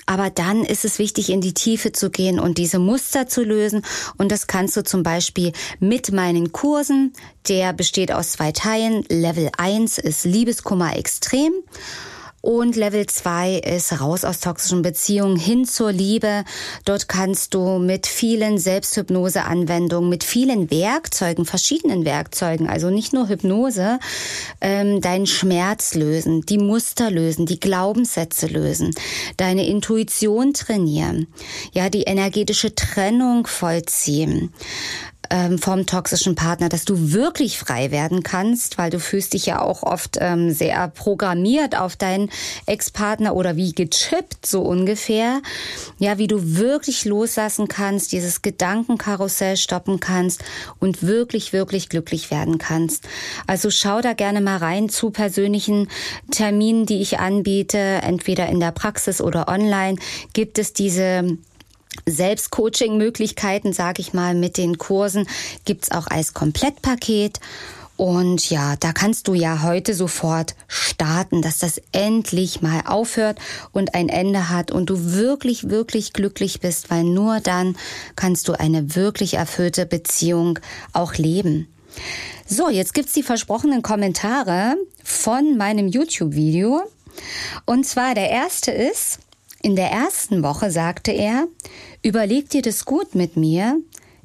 [0.05, 3.85] Aber dann ist es wichtig, in die Tiefe zu gehen und diese Muster zu lösen.
[4.17, 7.13] Und das kannst du zum Beispiel mit meinen Kursen.
[7.47, 9.03] Der besteht aus zwei Teilen.
[9.07, 11.53] Level 1 ist Liebeskummer extrem.
[12.45, 16.43] Und Level 2 ist raus aus toxischen Beziehungen hin zur Liebe.
[16.83, 23.97] Dort kannst du mit vielen Selbsthypnose-Anwendungen, mit vielen Werkzeugen, verschiedenen Werkzeugen, also nicht nur Hypnose,
[24.59, 28.93] ähm, deinen Schmerz lösen, die Muster lösen, die Glaubenssätze lösen,
[29.37, 31.27] deine Intuition trainieren,
[31.71, 34.51] ja, die energetische Trennung vollziehen
[35.33, 39.59] ähm, vom toxischen Partner, dass du wirklich frei werden kannst, weil du fühlst dich ja
[39.63, 42.29] auch oft ähm, sehr programmiert auf deinen
[42.67, 45.41] Ex-Partner oder wie gechippt so ungefähr.
[45.97, 50.43] Ja, wie du wirklich loslassen kannst, dieses Gedankenkarussell stoppen kannst
[50.79, 53.09] und wirklich, wirklich glücklich werden kannst.
[53.47, 55.87] Also schau da gerne mal rein zu persönlichen
[56.29, 59.97] Terminen, die ich anbiete, entweder in der Praxis oder online
[60.33, 61.39] gibt es diese
[62.05, 65.27] Selbstcoaching-Möglichkeiten, sage ich mal, mit den Kursen
[65.65, 67.39] gibt's auch als Komplettpaket.
[67.95, 73.37] Und ja, da kannst du ja heute sofort starten, dass das endlich mal aufhört
[73.71, 77.77] und ein Ende hat und du wirklich, wirklich glücklich bist, weil nur dann
[78.15, 80.59] kannst du eine wirklich erfüllte Beziehung
[80.91, 81.67] auch leben.
[82.47, 86.81] So, jetzt gibt's die versprochenen Kommentare von meinem YouTube-Video.
[87.65, 89.19] Und zwar der erste ist,
[89.63, 91.47] in der ersten Woche sagte er,
[92.03, 93.77] überleg dir das gut mit mir,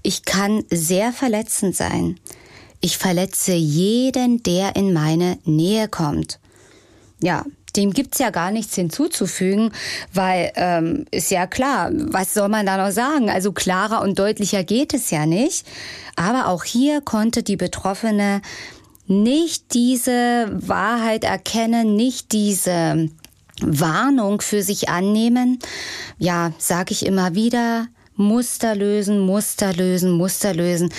[0.03, 2.19] ich kann sehr verletzend sein.
[2.81, 6.41] Ich verletze jeden, der in meine Nähe kommt.
[7.21, 7.45] Ja,
[7.77, 9.73] dem gibt's ja gar nichts hinzuzufügen,
[10.13, 13.31] weil ähm, ist ja klar, was soll man da noch sagen?
[13.31, 15.67] Also klarer und deutlicher geht es ja nicht.
[16.17, 18.43] Aber auch hier konnte die Betroffene
[19.07, 23.09] nicht diese Wahrheit erkennen, nicht diese
[23.63, 25.59] Warnung für sich annehmen.
[26.19, 30.91] Ja, sage ich immer wieder, Muster lösen, Muster lösen, Muster lösen.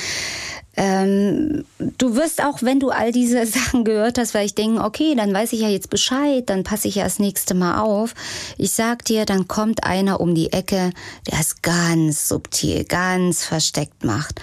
[0.77, 1.65] Ähm,
[1.97, 5.33] du wirst auch, wenn du all diese Sachen gehört hast, weil ich denke, okay, dann
[5.33, 8.13] weiß ich ja jetzt Bescheid, dann passe ich ja das nächste Mal auf.
[8.57, 10.91] Ich sag dir, dann kommt einer um die Ecke,
[11.29, 14.39] der es ganz subtil, ganz versteckt macht.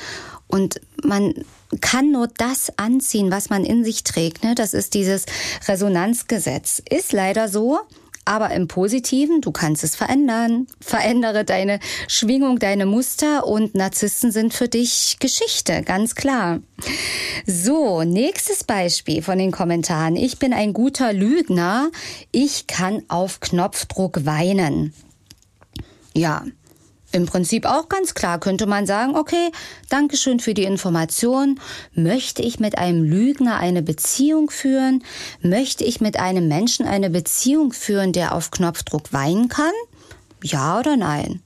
[0.46, 1.32] Und man
[1.80, 4.44] kann nur das anziehen, was man in sich trägt.
[4.44, 4.54] Ne?
[4.54, 5.24] Das ist dieses
[5.66, 6.82] Resonanzgesetz.
[6.88, 7.80] Ist leider so.
[8.26, 10.66] Aber im Positiven, du kannst es verändern.
[10.80, 16.60] Verändere deine Schwingung, deine Muster und Narzissten sind für dich Geschichte, ganz klar.
[17.46, 20.16] So, nächstes Beispiel von den Kommentaren.
[20.16, 21.90] Ich bin ein guter Lügner.
[22.32, 24.92] Ich kann auf Knopfdruck weinen.
[26.14, 26.44] Ja,
[27.16, 29.50] im Prinzip auch ganz klar könnte man sagen, okay,
[29.88, 31.58] danke schön für die Information.
[31.94, 35.02] Möchte ich mit einem Lügner eine Beziehung führen?
[35.40, 39.72] Möchte ich mit einem Menschen eine Beziehung führen, der auf Knopfdruck weinen kann?
[40.42, 41.40] Ja oder nein?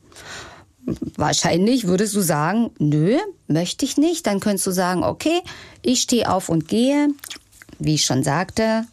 [1.17, 3.17] Wahrscheinlich würdest du sagen, nö,
[3.47, 4.27] möchte ich nicht.
[4.27, 5.41] Dann könntest du sagen, okay,
[5.83, 7.09] ich stehe auf und gehe.
[7.79, 8.87] Wie ich schon sagte,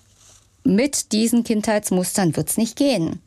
[0.64, 3.20] mit diesen Kindheitsmustern wird's nicht gehen.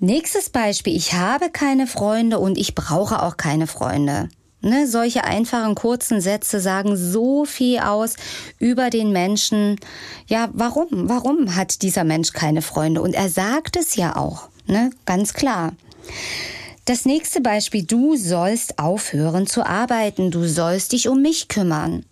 [0.00, 0.96] Nächstes Beispiel.
[0.96, 4.28] Ich habe keine Freunde und ich brauche auch keine Freunde.
[4.60, 8.16] Ne, solche einfachen kurzen Sätze sagen so viel aus
[8.58, 9.76] über den Menschen.
[10.26, 10.88] Ja, warum?
[11.08, 13.00] Warum hat dieser Mensch keine Freunde?
[13.00, 15.74] Und er sagt es ja auch, ne, ganz klar.
[16.86, 17.84] Das nächste Beispiel.
[17.84, 20.30] Du sollst aufhören zu arbeiten.
[20.30, 22.04] Du sollst dich um mich kümmern.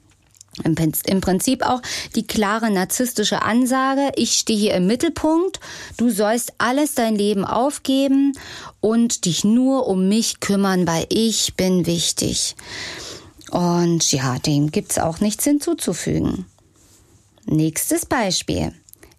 [0.65, 1.83] Im Prinzip auch
[2.15, 5.61] die klare narzisstische Ansage, ich stehe hier im Mittelpunkt,
[5.99, 8.33] du sollst alles dein Leben aufgeben
[8.81, 12.57] und dich nur um mich kümmern, weil ich bin wichtig.
[13.51, 16.47] Und ja, dem gibt's auch nichts hinzuzufügen.
[17.45, 18.73] Nächstes Beispiel.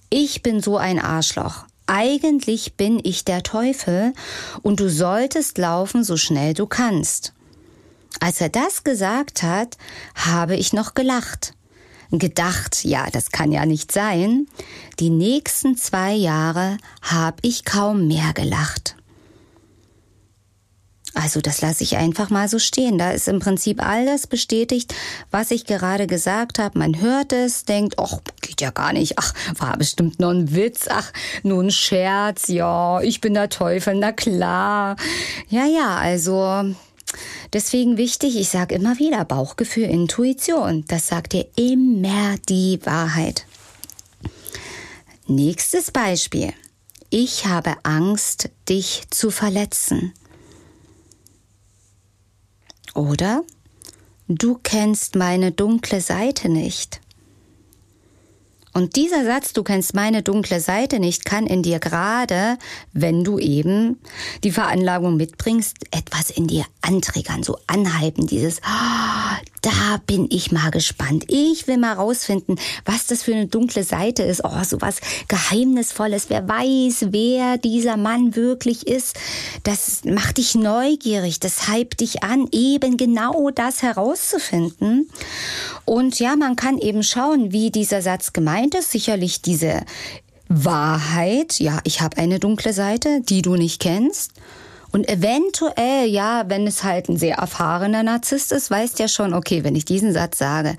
[0.10, 1.66] Ich bin so ein Arschloch.
[1.86, 4.14] Eigentlich bin ich der Teufel
[4.62, 7.34] und du solltest laufen, so schnell du kannst.
[8.20, 9.78] Als er das gesagt hat,
[10.16, 11.54] habe ich noch gelacht.
[12.12, 14.48] Gedacht, ja, das kann ja nicht sein.
[15.00, 18.96] Die nächsten zwei Jahre habe ich kaum mehr gelacht.
[21.14, 22.98] Also das lasse ich einfach mal so stehen.
[22.98, 24.94] Da ist im Prinzip alles bestätigt,
[25.32, 26.78] was ich gerade gesagt habe.
[26.78, 29.18] Man hört es, denkt, ach, geht ja gar nicht.
[29.18, 30.88] Ach, war bestimmt nur ein Witz.
[30.90, 31.12] Ach,
[31.44, 32.48] nur ein Scherz.
[32.50, 33.96] Ja, ich bin der Teufel.
[33.96, 34.96] Na klar.
[35.50, 36.76] Ja, ja, also
[37.54, 40.86] Deswegen wichtig, ich sage immer wieder, Bauchgefühl, Intuition.
[40.88, 43.46] Das sagt dir immer die Wahrheit.
[45.28, 46.54] Nächstes Beispiel.
[47.10, 50.14] Ich habe Angst, dich zu verletzen.
[52.94, 53.44] Oder
[54.28, 57.00] du kennst meine dunkle Seite nicht.
[58.78, 62.60] Und dieser Satz, du kennst meine dunkle Seite nicht, kann in dir gerade,
[62.94, 64.00] wenn du eben
[64.44, 69.36] die Veranlagung mitbringst, etwas in dir antriggern, so anhalten, dieses, oh,
[69.68, 71.26] da bin ich mal gespannt.
[71.28, 74.42] Ich will mal rausfinden, was das für eine dunkle Seite ist.
[74.46, 76.30] Oh, so was Geheimnisvolles.
[76.30, 79.18] Wer weiß, wer dieser Mann wirklich ist.
[79.64, 81.42] Das macht dich neugierig.
[81.42, 85.10] Das hypt dich an, eben genau das herauszufinden.
[85.84, 88.92] Und ja, man kann eben schauen, wie dieser Satz gemeint ist.
[88.92, 89.82] Sicherlich diese
[90.48, 91.60] Wahrheit.
[91.60, 94.32] Ja, ich habe eine dunkle Seite, die du nicht kennst.
[94.92, 99.64] Und eventuell, ja, wenn es halt ein sehr erfahrener Narzisst ist, weißt ja schon, okay,
[99.64, 100.78] wenn ich diesen Satz sage,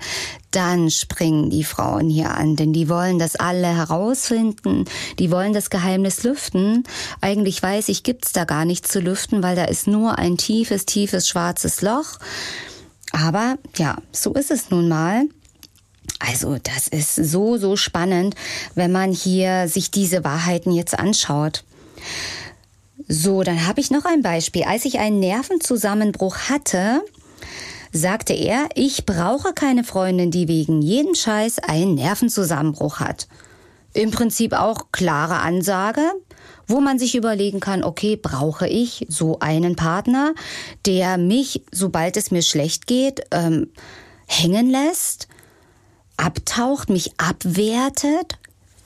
[0.51, 4.85] dann springen die Frauen hier an, denn die wollen das alle herausfinden,
[5.19, 6.83] die wollen das Geheimnis lüften.
[7.21, 10.85] Eigentlich weiß ich, gibt's da gar nichts zu lüften, weil da ist nur ein tiefes,
[10.85, 12.17] tiefes schwarzes Loch.
[13.11, 15.25] Aber ja, so ist es nun mal.
[16.19, 18.35] Also das ist so, so spannend,
[18.75, 21.63] wenn man hier sich diese Wahrheiten jetzt anschaut.
[23.11, 24.63] So, dann habe ich noch ein Beispiel.
[24.65, 27.01] Als ich einen Nervenzusammenbruch hatte,
[27.91, 33.27] sagte er, ich brauche keine Freundin, die wegen jedem Scheiß einen Nervenzusammenbruch hat.
[33.95, 36.03] Im Prinzip auch klare Ansage,
[36.67, 40.35] wo man sich überlegen kann, okay, brauche ich so einen Partner,
[40.85, 43.71] der mich, sobald es mir schlecht geht, ähm,
[44.27, 45.27] hängen lässt,
[46.15, 48.38] abtaucht, mich abwertet?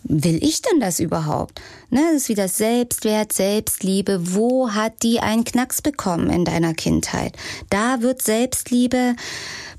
[0.03, 1.61] Will ich denn das überhaupt?
[1.89, 4.35] Ne, das ist wieder Selbstwert, Selbstliebe.
[4.35, 7.37] Wo hat die einen Knacks bekommen in deiner Kindheit?
[7.69, 9.15] Da wird Selbstliebe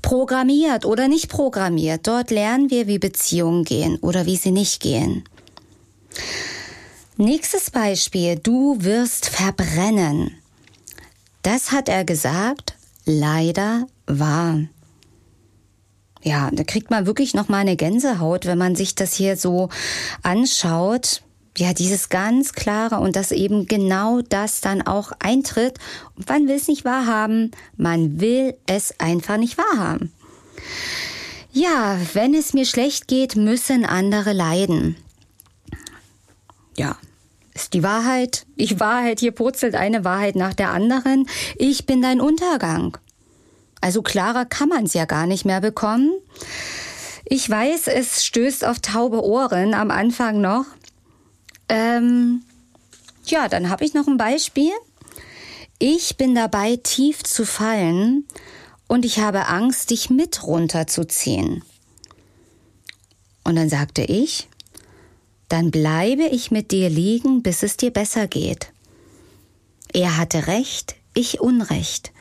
[0.01, 2.07] programmiert oder nicht programmiert.
[2.07, 5.23] Dort lernen wir, wie Beziehungen gehen oder wie sie nicht gehen.
[7.17, 8.37] Nächstes Beispiel.
[8.37, 10.31] Du wirst verbrennen.
[11.43, 12.75] Das hat er gesagt.
[13.05, 14.61] Leider wahr.
[16.25, 19.69] Ja, da kriegt man wirklich noch mal eine Gänsehaut, wenn man sich das hier so
[20.23, 21.21] anschaut.
[21.57, 25.79] Ja, dieses ganz klare und dass eben genau das dann auch eintritt.
[26.27, 27.51] Man will es nicht wahrhaben.
[27.77, 30.11] Man will es einfach nicht wahrhaben.
[31.53, 34.97] Ja, wenn es mir schlecht geht, müssen andere leiden
[36.77, 36.97] ja,
[37.53, 38.45] ist die Wahrheit.
[38.57, 41.27] Die Wahrheit, hier purzelt eine Wahrheit nach der anderen.
[41.57, 42.97] Ich bin dein Untergang.
[43.85, 46.11] Also klarer kann man es ja gar nicht mehr bekommen.
[47.23, 50.65] Ich weiß, es stößt auf taube Ohren am Anfang noch.
[51.69, 52.41] Ähm,
[53.27, 54.71] Ja, dann habe ich noch ein Beispiel.
[55.77, 58.25] Ich bin dabei, tief zu fallen
[58.87, 61.63] und ich habe Angst, dich mit runterzuziehen.
[63.43, 64.47] Und dann sagte ich,
[65.47, 68.71] dann bleibe ich mit dir liegen, bis es dir besser geht.
[69.93, 72.11] Er hatte recht, ich Unrecht.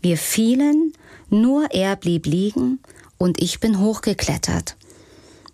[0.00, 0.94] Wir fielen,
[1.30, 2.80] nur er blieb liegen
[3.18, 4.76] und ich bin hochgeklettert.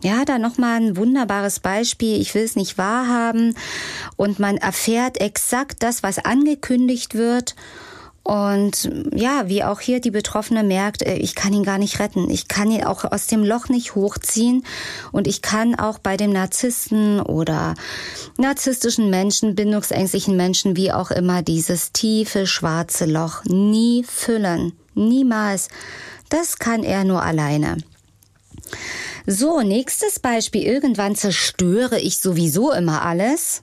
[0.03, 2.21] Ja, da nochmal ein wunderbares Beispiel.
[2.21, 3.55] Ich will es nicht wahrhaben.
[4.17, 7.57] Und man erfährt exakt das, was angekündigt wird.
[8.23, 12.29] Und ja, wie auch hier die Betroffene merkt, äh, ich kann ihn gar nicht retten.
[12.29, 14.65] Ich kann ihn auch aus dem Loch nicht hochziehen.
[15.13, 17.75] Und ich kann auch bei dem Narzissten oder
[18.37, 24.73] narzisstischen Menschen, bindungsängstlichen Menschen, wie auch immer, dieses tiefe schwarze Loch nie füllen.
[24.97, 25.69] Niemals.
[26.29, 27.77] Das kann er nur alleine.
[29.27, 30.63] So, nächstes Beispiel.
[30.63, 33.63] Irgendwann zerstöre ich sowieso immer alles.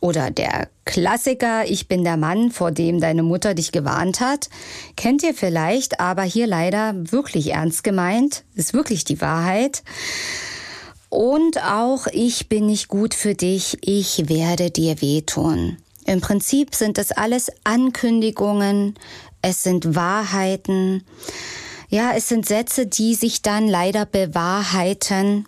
[0.00, 4.48] Oder der Klassiker, ich bin der Mann, vor dem deine Mutter dich gewarnt hat.
[4.96, 8.44] Kennt ihr vielleicht, aber hier leider wirklich ernst gemeint.
[8.54, 9.82] Ist wirklich die Wahrheit.
[11.08, 15.78] Und auch ich bin nicht gut für dich, ich werde dir wehtun.
[16.04, 18.94] Im Prinzip sind das alles Ankündigungen,
[19.42, 21.04] es sind Wahrheiten.
[21.88, 25.46] Ja, es sind Sätze, die sich dann leider bewahrheiten.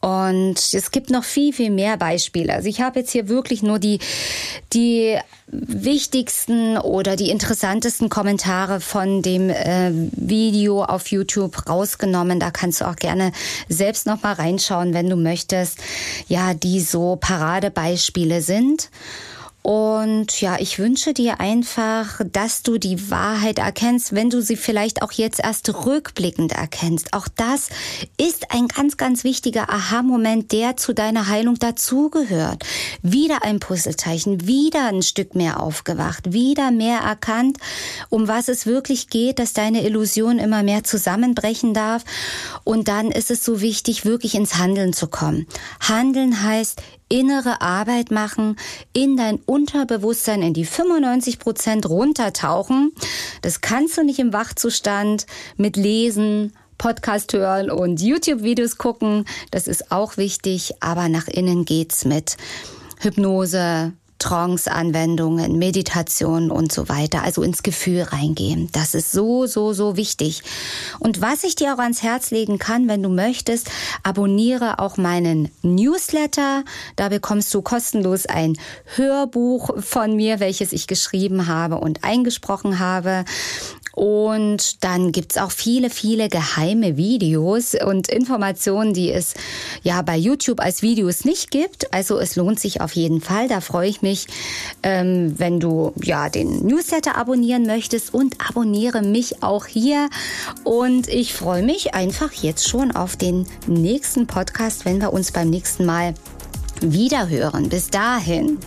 [0.00, 2.52] Und es gibt noch viel, viel mehr Beispiele.
[2.52, 3.98] Also ich habe jetzt hier wirklich nur die,
[4.72, 5.16] die
[5.48, 12.38] wichtigsten oder die interessantesten Kommentare von dem äh, Video auf YouTube rausgenommen.
[12.38, 13.32] Da kannst du auch gerne
[13.68, 15.78] selbst noch mal reinschauen, wenn du möchtest.
[16.28, 18.90] Ja, die so Paradebeispiele sind.
[19.66, 25.02] Und ja, ich wünsche dir einfach, dass du die Wahrheit erkennst, wenn du sie vielleicht
[25.02, 27.12] auch jetzt erst rückblickend erkennst.
[27.12, 27.70] Auch das
[28.16, 32.64] ist ein ganz, ganz wichtiger Aha-Moment, der zu deiner Heilung dazugehört.
[33.02, 37.58] Wieder ein Puzzlezeichen, wieder ein Stück mehr aufgewacht, wieder mehr erkannt,
[38.08, 42.04] um was es wirklich geht, dass deine Illusion immer mehr zusammenbrechen darf.
[42.62, 45.48] Und dann ist es so wichtig, wirklich ins Handeln zu kommen.
[45.80, 48.56] Handeln heißt innere Arbeit machen,
[48.92, 52.92] in dein Unterbewusstsein in die 95 Prozent runtertauchen.
[53.42, 55.26] Das kannst du nicht im Wachzustand
[55.56, 59.24] mit Lesen, Podcast hören und YouTube-Videos gucken.
[59.50, 62.36] Das ist auch wichtig, aber nach innen geht's mit
[63.00, 68.68] Hypnose, Trance-Anwendungen, Meditation und so weiter, also ins Gefühl reingehen.
[68.72, 70.42] Das ist so, so, so wichtig.
[70.98, 73.70] Und was ich dir auch ans Herz legen kann, wenn du möchtest,
[74.02, 76.64] abonniere auch meinen Newsletter.
[76.96, 78.58] Da bekommst du kostenlos ein
[78.96, 83.24] Hörbuch von mir, welches ich geschrieben habe und eingesprochen habe.
[83.96, 89.32] Und dann gibt's auch viele, viele geheime Videos und Informationen, die es
[89.82, 91.94] ja bei YouTube als Videos nicht gibt.
[91.94, 93.48] Also es lohnt sich auf jeden Fall.
[93.48, 94.26] Da freue ich mich,
[94.82, 100.10] ähm, wenn du ja den Newsletter abonnieren möchtest und abonniere mich auch hier.
[100.62, 105.48] Und ich freue mich einfach jetzt schon auf den nächsten Podcast, wenn wir uns beim
[105.48, 106.12] nächsten Mal
[106.80, 107.68] wiederhören.
[107.68, 108.58] Bis dahin.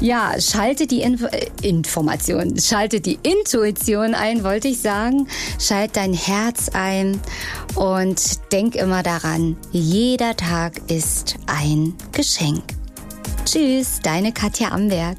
[0.00, 5.26] Ja, schalte die Info äh, Information, schalte die Intuition ein, wollte ich sagen.
[5.58, 7.18] Schalt dein Herz ein
[7.74, 12.62] und denk immer daran, jeder Tag ist ein Geschenk.
[13.46, 15.16] Tschüss, deine Katja Amberg.